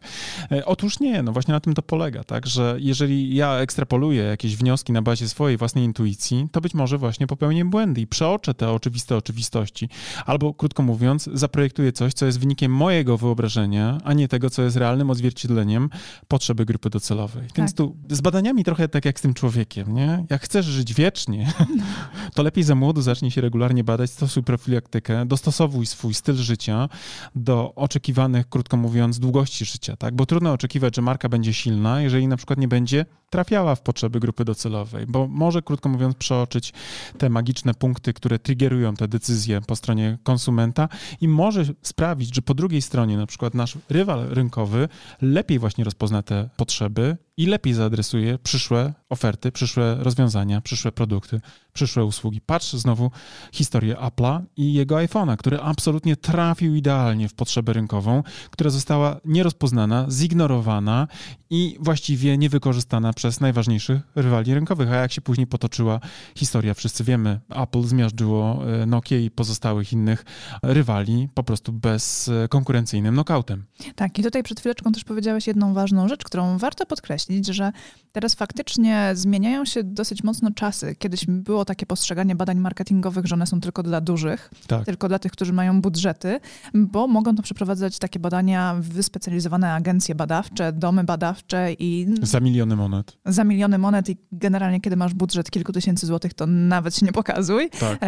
E, 0.53 0.67
Otóż 0.67 1.01
nie, 1.01 1.23
no 1.23 1.33
właśnie 1.33 1.53
na 1.53 1.61
tym 1.61 1.75
to 1.75 1.83
polega, 1.83 2.25
tak, 2.25 2.47
że 2.47 2.77
jeżeli 2.79 3.35
ja 3.35 3.55
ekstrapoluję 3.55 4.23
jakieś 4.23 4.57
wnioski 4.57 4.93
na 4.93 5.03
bazie 5.03 5.29
swojej 5.29 5.57
własnej 5.59 5.85
intuicji, 5.85 6.47
to 6.53 6.61
być 6.61 6.75
może 6.75 6.99
właśnie 6.99 7.27
popełnię 7.27 7.65
błędy 7.65 8.01
i 8.01 8.07
przeoczę 8.07 8.55
te 8.55 8.71
oczywiste 8.71 9.17
oczywistości. 9.17 9.89
Albo, 10.27 10.55
krótko 10.55 10.83
mówiąc, 10.83 11.29
zaprojektuję 11.33 11.93
coś, 11.93 12.13
co 12.15 12.27
jest 12.27 12.41
wynikiem 12.41 12.73
mojego 12.73 13.19
wyobrażenia, 13.19 13.99
a 14.05 14.13
nie 14.13 14.29
tego, 14.29 14.51
co 14.51 14.63
jest 14.63 14.77
realnym 14.77 15.11
odzwierciedleniem 15.11 15.91
potrzeby 16.29 16.65
grupy 16.65 16.91
docelowej. 16.91 17.43
Więc 17.57 17.71
Tak. 17.71 17.77
tu 17.77 17.92
z 18.11 18.21
badaniami 18.21 18.65
trochę 18.65 18.89
tak 18.89 19.05
jak 19.05 19.19
z 19.19 19.23
tym 19.23 19.35
człowiekiem, 19.35 19.95
nie? 19.95 20.25
Jak 20.31 20.43
chcesz 20.43 20.67
żyć 20.67 20.95
wiecznie, 20.95 21.53
to 22.35 22.43
lepiej 22.43 22.65
za 22.65 22.75
młodu 22.75 23.03
zacznij 23.03 23.31
się 23.31 23.41
regularnie 23.41 23.85
badać, 23.85 24.11
stosuj 24.11 24.43
profilaktykę, 24.43 25.27
dostosowuj 25.27 25.87
swój 25.87 26.15
styl 26.15 26.37
życia 26.37 26.89
do 27.35 27.75
oczekiwanych, 27.75 28.49
krótko 28.49 28.77
mówiąc, 28.77 29.19
długości 29.19 29.65
życia, 29.65 29.97
tak? 29.97 30.15
Bo 30.15 30.27
trudno 30.27 30.53
oczekiwać, 30.53 30.97
że 30.97 31.03
marka 31.03 31.29
będzie 31.29 31.55
silna, 31.55 32.01
jeżeli 32.01 32.29
na 32.29 32.37
przykład 32.37 32.59
nie 32.59 32.69
będzie 32.69 33.05
trafiała 33.33 33.75
w 33.75 33.81
potrzeby 33.81 34.21
grupy 34.21 34.45
docelowej, 34.45 35.07
bo 35.07 35.29
może, 35.29 35.63
krótko 35.63 35.89
mówiąc, 35.89 36.15
przeoczyć 36.15 36.73
te 37.19 37.31
magiczne 37.31 37.75
punkty, 37.75 38.13
które 38.13 38.39
triggerują 38.39 38.95
te 38.95 39.09
decyzje 39.09 39.61
po 39.61 39.77
stronie 39.77 40.19
konsumenta 40.23 40.89
i 41.21 41.29
może 41.29 41.65
sprawić, 41.83 42.35
że 42.35 42.43
po 42.43 42.55
drugiej 42.55 42.83
stronie 42.83 43.17
na 43.17 43.27
przykład 43.27 43.55
nasz 43.55 43.79
rywal 43.89 44.29
rynkowy 44.29 44.89
lepiej 45.23 45.59
właśnie 45.59 45.85
rozpozna 45.85 46.23
te 46.23 46.49
potrzeby 46.57 47.17
i 47.37 47.47
lepiej 47.47 47.75
zaadresuje 47.75 48.39
przyszłe 48.39 48.95
oferty, 49.09 49.53
przyszłe 49.53 49.97
rozwiązania, 50.01 50.61
przyszłe 50.61 50.93
produkty, 50.93 51.41
przyszłe 51.73 52.05
usługi. 52.05 52.41
Patrz 52.41 52.73
znowu 52.73 53.11
historię 53.53 53.95
Apple'a 53.95 54.41
i 54.57 54.73
jego 54.73 54.97
iPhone'a, 54.97 55.37
który 55.37 55.61
absolutnie 55.61 56.17
trafił 56.17 56.75
idealnie 56.75 57.29
w 57.29 57.35
potrzebę 57.35 57.73
rynkową, 57.73 58.23
która 58.51 58.71
została 58.71 59.21
nierozpoznana, 59.25 60.07
zignorowana 60.11 61.09
i 61.51 61.77
właściwie 61.81 62.39
niewykorzystana 62.39 63.13
przez 63.13 63.41
najważniejszych 63.41 64.01
rywali 64.15 64.55
rynkowych. 64.55 64.93
A 64.93 64.97
jak 64.97 65.13
się 65.13 65.21
później 65.21 65.47
potoczyła 65.47 66.01
historia, 66.37 66.75
wszyscy 66.75 67.05
wiemy, 67.05 67.41
Apple 67.51 67.83
zmiażdżyło 67.83 68.63
e, 68.83 68.87
Nokia 68.87 69.19
i 69.19 69.31
pozostałych 69.31 69.93
innych 69.93 70.25
rywali 70.63 71.29
po 71.35 71.43
prostu 71.43 71.73
bezkonkurencyjnym 71.73 73.15
knockoutem. 73.15 73.65
Tak, 73.97 74.19
i 74.19 74.23
tutaj 74.23 74.43
przed 74.43 74.61
chwileczką 74.61 74.93
też 74.93 75.05
powiedziałeś 75.05 75.47
jedną 75.47 75.75
ważną 75.75 76.09
rzecz, 76.09 76.25
którą 76.25 76.59
warto 76.59 76.87
podkreślić, 76.87 77.22
że 77.51 77.73
teraz 78.13 78.35
faktycznie 78.35 79.11
zmieniają 79.15 79.65
się 79.65 79.85
dosyć 79.85 80.23
mocno 80.23 80.51
czasy. 80.51 80.97
Kiedyś 80.99 81.27
było 81.27 81.65
takie 81.65 81.87
postrzeganie 81.87 82.37
badań 82.37 82.59
marketingowych, 82.59 83.27
że 83.27 83.35
one 83.35 83.47
są 83.47 83.61
tylko 83.61 83.83
dla 83.83 84.01
dużych, 84.01 84.51
tak. 84.67 84.85
tylko 84.85 85.09
dla 85.09 85.19
tych, 85.19 85.33
którzy 85.33 85.53
mają 85.53 85.81
budżety, 85.81 86.41
bo 86.75 87.07
mogą 87.07 87.35
to 87.37 87.43
przeprowadzać 87.43 87.99
takie 87.99 88.19
badania 88.19 88.77
wyspecjalizowane 88.81 89.73
agencje 89.73 90.15
badawcze, 90.15 90.73
domy 90.73 91.05
badawcze 91.05 91.73
i... 91.73 92.07
Za 92.23 92.41
miliony 92.41 92.77
monet. 92.77 93.17
Za 93.27 93.45
miliony 93.45 93.79
monet 93.79 94.09
i 94.09 94.17
generalnie, 94.33 94.81
kiedy 94.81 94.97
masz 94.97 95.15
budżet 95.15 95.51
kilku 95.51 95.73
tysięcy 95.73 96.07
złotych, 96.07 96.35
to 96.35 96.47
nawet 96.47 96.97
się 96.97 97.07
nie 97.07 97.13
pokazuj. 97.13 97.71
Tak. 97.71 97.99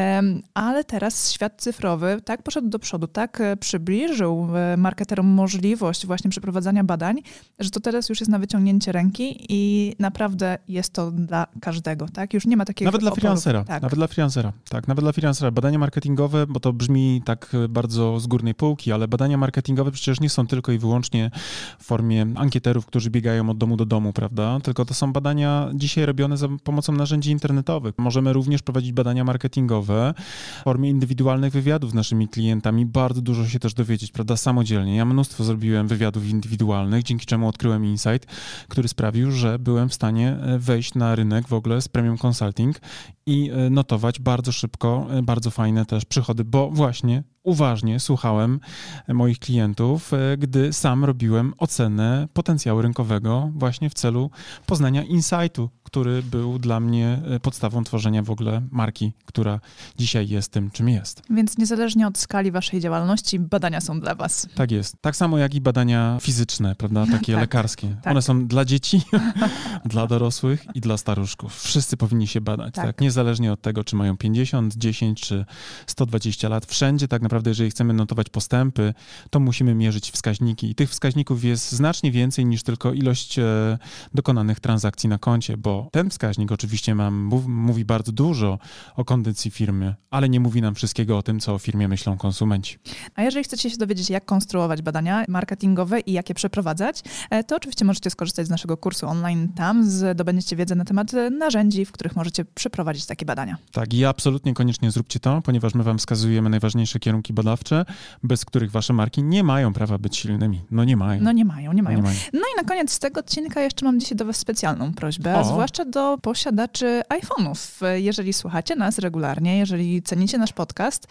Ale 0.54 0.84
teraz 0.84 1.32
świat 1.32 1.52
cyfrowy 1.56 2.20
tak 2.24 2.42
poszedł 2.42 2.68
do 2.68 2.78
przodu, 2.78 3.06
tak 3.06 3.40
e, 3.40 3.56
przybliżył 3.56 4.48
e, 4.56 4.76
marketerom 4.76 5.26
możliwość 5.26 6.06
właśnie 6.06 6.30
przeprowadzania 6.30 6.84
badań, 6.84 7.16
że 7.58 7.70
to 7.70 7.80
teraz 7.80 8.08
już 8.08 8.20
jest 8.20 8.30
na 8.30 8.38
wyciągnięcie 8.38 8.92
ręki 8.92 9.46
i 9.48 9.93
naprawdę 9.98 10.58
jest 10.68 10.92
to 10.92 11.10
dla 11.10 11.46
każdego, 11.60 12.06
tak? 12.08 12.34
Już 12.34 12.46
nie 12.46 12.56
ma 12.56 12.64
takiego 12.64 12.88
Nawet 12.88 13.00
dla 13.00 13.10
freelancera, 13.10 13.64
tak. 13.64 13.82
nawet 13.82 13.98
dla 13.98 14.06
freelancera, 14.06 14.52
tak, 14.68 14.88
nawet 14.88 15.04
dla 15.04 15.12
freelancera. 15.12 15.50
Badania 15.50 15.78
marketingowe, 15.78 16.46
bo 16.46 16.60
to 16.60 16.72
brzmi 16.72 17.22
tak 17.24 17.52
bardzo 17.68 18.20
z 18.20 18.26
górnej 18.26 18.54
półki, 18.54 18.92
ale 18.92 19.08
badania 19.08 19.36
marketingowe 19.36 19.90
przecież 19.90 20.20
nie 20.20 20.30
są 20.30 20.46
tylko 20.46 20.72
i 20.72 20.78
wyłącznie 20.78 21.30
w 21.78 21.84
formie 21.84 22.26
ankieterów, 22.36 22.86
którzy 22.86 23.10
biegają 23.10 23.50
od 23.50 23.58
domu 23.58 23.76
do 23.76 23.86
domu, 23.86 24.12
prawda? 24.12 24.60
Tylko 24.62 24.84
to 24.84 24.94
są 24.94 25.12
badania 25.12 25.70
dzisiaj 25.74 26.06
robione 26.06 26.36
za 26.36 26.48
pomocą 26.64 26.92
narzędzi 26.92 27.30
internetowych. 27.30 27.94
Możemy 27.98 28.32
również 28.32 28.62
prowadzić 28.62 28.92
badania 28.92 29.24
marketingowe 29.24 30.14
w 30.60 30.62
formie 30.64 30.90
indywidualnych 30.90 31.52
wywiadów 31.52 31.90
z 31.90 31.94
naszymi 31.94 32.28
klientami. 32.28 32.86
Bardzo 32.86 33.22
dużo 33.22 33.46
się 33.46 33.58
też 33.58 33.74
dowiedzieć, 33.74 34.12
prawda, 34.12 34.36
samodzielnie. 34.36 34.96
Ja 34.96 35.04
mnóstwo 35.04 35.44
zrobiłem 35.44 35.88
wywiadów 35.88 36.28
indywidualnych, 36.28 37.02
dzięki 37.02 37.26
czemu 37.26 37.48
odkryłem 37.48 37.84
insight, 37.84 38.26
który 38.68 38.88
sprawił, 38.88 39.30
że 39.30 39.58
byłem 39.58 39.83
w 39.88 39.94
stanie 39.94 40.38
e, 40.42 40.58
wejść 40.58 40.94
na 40.94 41.14
rynek 41.14 41.48
w 41.48 41.52
ogóle 41.52 41.80
z 41.80 41.88
premium 41.88 42.18
consulting 42.18 42.80
i 43.26 43.50
e, 43.50 43.70
notować 43.70 44.20
bardzo 44.20 44.52
szybko 44.52 45.06
e, 45.10 45.22
bardzo 45.22 45.50
fajne 45.50 45.86
też 45.86 46.04
przychody, 46.04 46.44
bo 46.44 46.70
właśnie 46.70 47.22
uważnie 47.44 48.00
słuchałem 48.00 48.60
moich 49.08 49.38
klientów, 49.38 50.12
gdy 50.38 50.72
sam 50.72 51.04
robiłem 51.04 51.54
ocenę 51.58 52.28
potencjału 52.32 52.82
rynkowego 52.82 53.50
właśnie 53.54 53.90
w 53.90 53.94
celu 53.94 54.30
poznania 54.66 55.02
insightu, 55.02 55.70
który 55.82 56.22
był 56.22 56.58
dla 56.58 56.80
mnie 56.80 57.20
e, 57.30 57.40
podstawą 57.40 57.84
tworzenia 57.84 58.22
w 58.22 58.30
ogóle 58.30 58.62
marki, 58.70 59.12
która 59.24 59.60
dzisiaj 59.98 60.28
jest 60.28 60.52
tym, 60.52 60.70
czym 60.70 60.88
jest. 60.88 61.22
Więc 61.30 61.58
niezależnie 61.58 62.06
od 62.06 62.18
skali 62.18 62.50
waszej 62.50 62.80
działalności, 62.80 63.38
badania 63.38 63.80
są 63.80 64.00
dla 64.00 64.14
was. 64.14 64.48
Tak 64.54 64.70
jest. 64.70 64.96
Tak 65.00 65.16
samo 65.16 65.38
jak 65.38 65.54
i 65.54 65.60
badania 65.60 66.18
fizyczne, 66.20 66.74
prawda, 66.74 67.06
takie 67.06 67.32
tak, 67.34 67.40
lekarskie. 67.40 67.96
Tak. 68.02 68.10
One 68.10 68.22
są 68.22 68.46
dla 68.46 68.64
dzieci, 68.64 69.02
dla 69.84 70.06
dorosłych 70.06 70.66
i 70.74 70.80
dla 70.80 70.96
staruszków. 70.96 71.60
Wszyscy 71.60 71.96
powinni 71.96 72.26
się 72.26 72.40
badać, 72.40 72.74
tak. 72.74 72.86
tak. 72.86 73.00
Niezależnie 73.00 73.52
od 73.52 73.60
tego, 73.60 73.84
czy 73.84 73.96
mają 73.96 74.16
50, 74.16 74.74
10 74.74 75.20
czy 75.20 75.44
120 75.86 76.48
lat. 76.48 76.66
Wszędzie 76.66 77.08
tak 77.08 77.22
naprawdę, 77.22 77.33
jeżeli 77.46 77.70
chcemy 77.70 77.94
notować 77.94 78.28
postępy, 78.28 78.94
to 79.30 79.40
musimy 79.40 79.74
mierzyć 79.74 80.10
wskaźniki. 80.10 80.70
I 80.70 80.74
tych 80.74 80.90
wskaźników 80.90 81.44
jest 81.44 81.72
znacznie 81.72 82.12
więcej 82.12 82.46
niż 82.46 82.62
tylko 82.62 82.92
ilość 82.92 83.38
e, 83.38 83.78
dokonanych 84.14 84.60
transakcji 84.60 85.08
na 85.08 85.18
koncie, 85.18 85.56
bo 85.56 85.88
ten 85.92 86.10
wskaźnik 86.10 86.52
oczywiście 86.52 86.94
mam, 86.94 87.30
mówi 87.46 87.84
bardzo 87.84 88.12
dużo 88.12 88.58
o 88.96 89.04
kondycji 89.04 89.50
firmy, 89.50 89.94
ale 90.10 90.28
nie 90.28 90.40
mówi 90.40 90.62
nam 90.62 90.74
wszystkiego 90.74 91.18
o 91.18 91.22
tym, 91.22 91.40
co 91.40 91.54
o 91.54 91.58
firmie 91.58 91.88
myślą 91.88 92.18
konsumenci. 92.18 92.78
A 93.14 93.22
jeżeli 93.22 93.44
chcecie 93.44 93.70
się 93.70 93.76
dowiedzieć, 93.76 94.10
jak 94.10 94.24
konstruować 94.24 94.82
badania 94.82 95.24
marketingowe 95.28 96.00
i 96.00 96.12
jak 96.12 96.28
je 96.28 96.34
przeprowadzać, 96.34 97.02
e, 97.30 97.44
to 97.44 97.56
oczywiście 97.56 97.84
możecie 97.84 98.10
skorzystać 98.10 98.46
z 98.46 98.50
naszego 98.50 98.76
kursu 98.76 99.06
online. 99.06 99.48
Tam 99.52 99.90
zdobędziecie 99.90 100.56
wiedzę 100.56 100.74
na 100.74 100.84
temat 100.84 101.14
e, 101.14 101.30
narzędzi, 101.30 101.84
w 101.84 101.92
których 101.92 102.16
możecie 102.16 102.44
przeprowadzić 102.44 103.06
takie 103.06 103.26
badania. 103.26 103.56
Tak, 103.72 103.94
i 103.94 104.04
absolutnie 104.04 104.54
koniecznie 104.54 104.90
zróbcie 104.90 105.20
to, 105.20 105.42
ponieważ 105.42 105.74
my 105.74 105.82
wam 105.82 105.98
wskazujemy 105.98 106.50
najważniejsze 106.50 106.98
kierunki 106.98 107.23
badawcze, 107.32 107.84
bez 108.22 108.44
których 108.44 108.70
wasze 108.70 108.92
marki 108.92 109.22
nie 109.22 109.44
mają 109.44 109.72
prawa 109.72 109.98
być 109.98 110.16
silnymi. 110.16 110.62
No 110.70 110.84
nie 110.84 110.96
mają. 110.96 111.22
No 111.22 111.32
nie 111.32 111.44
mają, 111.44 111.72
nie 111.72 111.82
mają. 111.82 111.96
No, 111.96 112.02
nie 112.02 112.08
mają. 112.08 112.18
no 112.32 112.40
i 112.40 112.62
na 112.62 112.68
koniec 112.68 112.92
z 112.92 112.98
tego 112.98 113.20
odcinka 113.20 113.60
jeszcze 113.60 113.84
mam 113.84 114.00
dzisiaj 114.00 114.16
do 114.16 114.24
was 114.24 114.36
specjalną 114.36 114.94
prośbę, 114.94 115.38
o. 115.40 115.44
zwłaszcza 115.44 115.74
zwłaszcza 115.74 115.84
do 115.84 116.18
posiadaczy 116.18 117.02
iPhone'ów. 117.08 117.86
Jeżeli 117.94 118.32
słuchacie 118.32 118.76
nas 118.76 118.98
regularnie, 118.98 119.58
jeżeli 119.58 120.02
cenicie 120.02 120.38
nasz 120.38 120.52
podcast, 120.52 121.06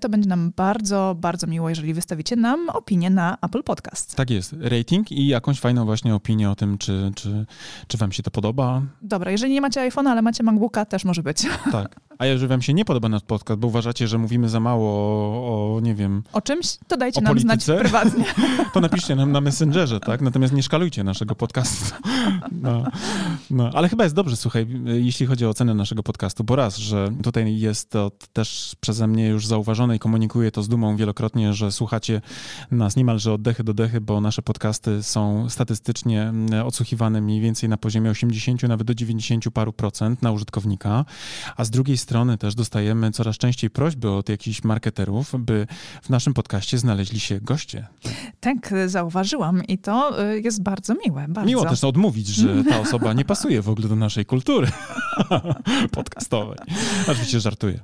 to 0.00 0.08
będzie 0.08 0.28
nam 0.28 0.52
bardzo, 0.56 1.16
bardzo 1.18 1.46
miło, 1.46 1.68
jeżeli 1.68 1.94
wystawicie 1.94 2.36
nam 2.36 2.68
opinię 2.68 3.10
na 3.10 3.38
Apple 3.42 3.62
Podcast. 3.62 4.14
Tak 4.16 4.30
jest, 4.30 4.54
rating 4.60 5.12
i 5.12 5.26
jakąś 5.26 5.60
fajną 5.60 5.84
właśnie 5.84 6.14
opinię 6.14 6.50
o 6.50 6.54
tym, 6.54 6.78
czy, 6.78 7.12
czy, 7.14 7.46
czy 7.88 7.98
wam 7.98 8.12
się 8.12 8.22
to 8.22 8.30
podoba. 8.30 8.82
Dobra, 9.02 9.30
jeżeli 9.30 9.52
nie 9.52 9.60
macie 9.60 9.90
iPhone'a, 9.90 10.08
ale 10.08 10.22
macie 10.22 10.42
MacBooka, 10.42 10.84
też 10.84 11.04
może 11.04 11.22
być. 11.22 11.42
Tak. 11.72 12.00
A 12.18 12.26
jeżeli 12.26 12.48
wam 12.48 12.62
się 12.62 12.74
nie 12.74 12.84
podoba 12.84 13.08
nasz 13.08 13.22
podcast, 13.22 13.60
bo 13.60 13.68
uważacie, 13.68 14.08
że 14.08 14.18
mówimy 14.18 14.48
za 14.48 14.60
mało 14.60 14.88
o, 14.90 15.76
o 15.76 15.80
nie 15.80 15.94
wiem... 15.94 16.22
O 16.32 16.40
czymś, 16.40 16.76
to 16.88 16.96
dajcie 16.96 17.20
nam 17.20 17.30
polityce, 17.30 17.64
znać 17.64 17.80
prywatnie. 17.80 18.24
To 18.74 18.80
napiszcie 18.80 19.16
nam 19.16 19.32
na 19.32 19.40
Messengerze, 19.40 20.00
tak? 20.00 20.20
Natomiast 20.20 20.54
nie 20.54 20.62
szkalujcie 20.62 21.04
naszego 21.04 21.34
podcastu. 21.34 21.94
No, 22.52 22.84
no. 23.50 23.70
Ale 23.74 23.88
chyba 23.88 24.04
jest 24.04 24.16
dobrze, 24.16 24.36
słuchaj, 24.36 24.66
jeśli 24.84 25.26
chodzi 25.26 25.46
o 25.46 25.48
ocenę 25.48 25.74
naszego 25.74 26.02
podcastu, 26.02 26.44
bo 26.44 26.56
raz, 26.56 26.76
że 26.76 27.08
tutaj 27.22 27.58
jest 27.58 27.90
to 27.90 28.10
też 28.32 28.76
przeze 28.80 29.06
mnie 29.06 29.28
już 29.28 29.46
zauważone 29.46 29.96
i 29.96 29.98
komunikuję 29.98 30.50
to 30.50 30.62
z 30.62 30.68
dumą 30.68 30.96
wielokrotnie, 30.96 31.52
że 31.52 31.72
słuchacie 31.72 32.20
nas 32.70 32.96
niemalże 32.96 33.32
od 33.32 33.42
dechy 33.42 33.64
do 33.64 33.74
dechy, 33.74 34.00
bo 34.00 34.20
nasze 34.20 34.42
podcasty 34.42 35.02
są 35.02 35.50
statystycznie 35.50 36.22
mm, 36.22 36.66
odsłuchiwane 36.66 37.20
mniej 37.20 37.40
więcej 37.40 37.68
na 37.68 37.76
poziomie 37.76 38.10
80, 38.10 38.62
nawet 38.62 38.86
do 38.86 38.94
90 38.94 39.44
paru 39.52 39.72
procent 39.72 40.22
na 40.22 40.32
użytkownika, 40.32 41.04
a 41.56 41.64
z 41.64 41.70
drugiej 41.70 41.96
strony 41.96 42.03
też 42.38 42.54
dostajemy 42.54 43.10
coraz 43.10 43.38
częściej 43.38 43.70
prośby 43.70 44.10
od 44.10 44.28
jakichś 44.28 44.64
marketerów, 44.64 45.32
by 45.38 45.66
w 46.02 46.10
naszym 46.10 46.34
podcaście 46.34 46.78
znaleźli 46.78 47.20
się 47.20 47.40
goście. 47.40 47.86
Tak, 48.40 48.74
zauważyłam 48.86 49.64
i 49.64 49.78
to 49.78 50.24
y, 50.24 50.40
jest 50.40 50.62
bardzo 50.62 50.94
miłe. 51.06 51.28
Bardzo. 51.28 51.48
Miło 51.48 51.64
też 51.64 51.84
odmówić, 51.84 52.26
że 52.26 52.64
ta 52.70 52.80
osoba 52.80 53.12
nie 53.12 53.24
pasuje 53.24 53.62
w 53.62 53.68
ogóle 53.68 53.88
do 53.88 53.96
naszej 53.96 54.26
kultury 54.26 54.68
podcastowej. 55.92 56.58
Oczywiście 57.08 57.40
żartuję. 57.40 57.80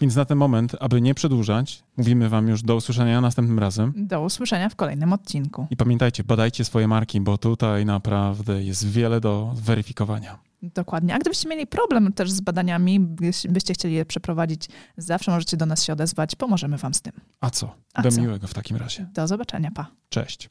Więc 0.00 0.16
na 0.16 0.24
ten 0.24 0.38
moment, 0.38 0.76
aby 0.80 1.00
nie 1.00 1.14
przedłużać, 1.14 1.82
mówimy 1.96 2.28
wam 2.28 2.48
już 2.48 2.62
do 2.62 2.76
usłyszenia 2.76 3.20
następnym 3.20 3.58
razem. 3.58 3.92
Do 3.96 4.22
usłyszenia 4.22 4.68
w 4.68 4.76
kolejnym 4.76 5.12
odcinku. 5.12 5.66
I 5.70 5.76
pamiętajcie, 5.76 6.24
badajcie 6.24 6.64
swoje 6.64 6.88
marki, 6.88 7.20
bo 7.20 7.38
tutaj 7.38 7.86
naprawdę 7.86 8.62
jest 8.62 8.88
wiele 8.88 9.20
do 9.20 9.52
weryfikowania. 9.56 10.51
Dokładnie. 10.62 11.14
A 11.14 11.18
gdybyście 11.18 11.48
mieli 11.48 11.66
problem 11.66 12.12
też 12.12 12.30
z 12.30 12.40
badaniami, 12.40 13.00
byście 13.48 13.74
chcieli 13.74 13.94
je 13.94 14.04
przeprowadzić, 14.04 14.68
zawsze 14.96 15.30
możecie 15.30 15.56
do 15.56 15.66
nas 15.66 15.84
się 15.84 15.92
odezwać, 15.92 16.36
pomożemy 16.36 16.76
wam 16.76 16.94
z 16.94 17.02
tym. 17.02 17.12
A 17.40 17.50
co? 17.50 17.74
A 17.94 18.02
do 18.02 18.10
co? 18.10 18.20
miłego 18.20 18.46
w 18.46 18.54
takim 18.54 18.76
razie. 18.76 19.06
Do 19.14 19.26
zobaczenia, 19.26 19.70
pa. 19.74 19.86
Cześć. 20.08 20.50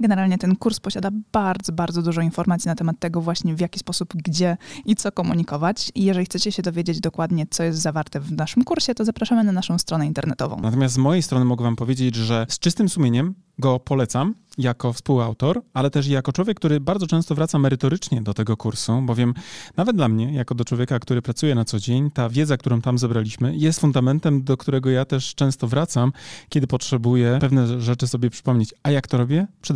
Generalnie 0.00 0.38
ten 0.38 0.56
kurs 0.56 0.80
posiada 0.80 1.10
bardzo, 1.32 1.72
bardzo 1.72 2.02
dużo 2.02 2.20
informacji 2.20 2.68
na 2.68 2.74
temat 2.74 2.98
tego 2.98 3.20
właśnie 3.20 3.54
w 3.54 3.60
jaki 3.60 3.78
sposób, 3.78 4.14
gdzie 4.14 4.56
i 4.84 4.96
co 4.96 5.12
komunikować. 5.12 5.92
I 5.94 6.04
jeżeli 6.04 6.26
chcecie 6.26 6.52
się 6.52 6.62
dowiedzieć 6.62 7.00
dokładnie, 7.00 7.46
co 7.50 7.62
jest 7.62 7.78
zawarte 7.78 8.20
w 8.20 8.32
naszym 8.32 8.64
kursie, 8.64 8.94
to 8.94 9.04
zapraszamy 9.04 9.44
na 9.44 9.52
naszą 9.52 9.78
stronę 9.78 10.06
internetową. 10.06 10.56
Natomiast 10.62 10.94
z 10.94 10.98
mojej 10.98 11.22
strony 11.22 11.44
mogę 11.44 11.64
wam 11.64 11.76
powiedzieć, 11.76 12.14
że 12.14 12.46
z 12.48 12.58
czystym 12.58 12.88
sumieniem 12.88 13.34
go 13.58 13.80
polecam 13.80 14.34
jako 14.58 14.92
współautor, 14.92 15.62
ale 15.74 15.90
też 15.90 16.06
jako 16.08 16.32
człowiek, 16.32 16.56
który 16.56 16.80
bardzo 16.80 17.06
często 17.06 17.34
wraca 17.34 17.58
merytorycznie 17.58 18.22
do 18.22 18.34
tego 18.34 18.56
kursu, 18.56 19.02
bowiem 19.02 19.34
nawet 19.76 19.96
dla 19.96 20.08
mnie, 20.08 20.32
jako 20.32 20.54
do 20.54 20.64
człowieka, 20.64 20.98
który 20.98 21.22
pracuje 21.22 21.54
na 21.54 21.64
co 21.64 21.78
dzień, 21.78 22.10
ta 22.10 22.28
wiedza, 22.28 22.56
którą 22.56 22.80
tam 22.80 22.98
zebraliśmy, 22.98 23.56
jest 23.56 23.80
fundamentem, 23.80 24.44
do 24.44 24.56
którego 24.56 24.90
ja 24.90 25.04
też 25.04 25.34
często 25.34 25.68
wracam, 25.68 26.12
kiedy 26.48 26.66
potrzebuję 26.66 27.38
pewne 27.40 27.80
rzeczy 27.80 28.06
sobie 28.06 28.30
przypomnieć. 28.30 28.74
A 28.82 28.90
jak 28.90 29.08
to 29.08 29.18
robię? 29.18 29.46
Przede 29.62 29.75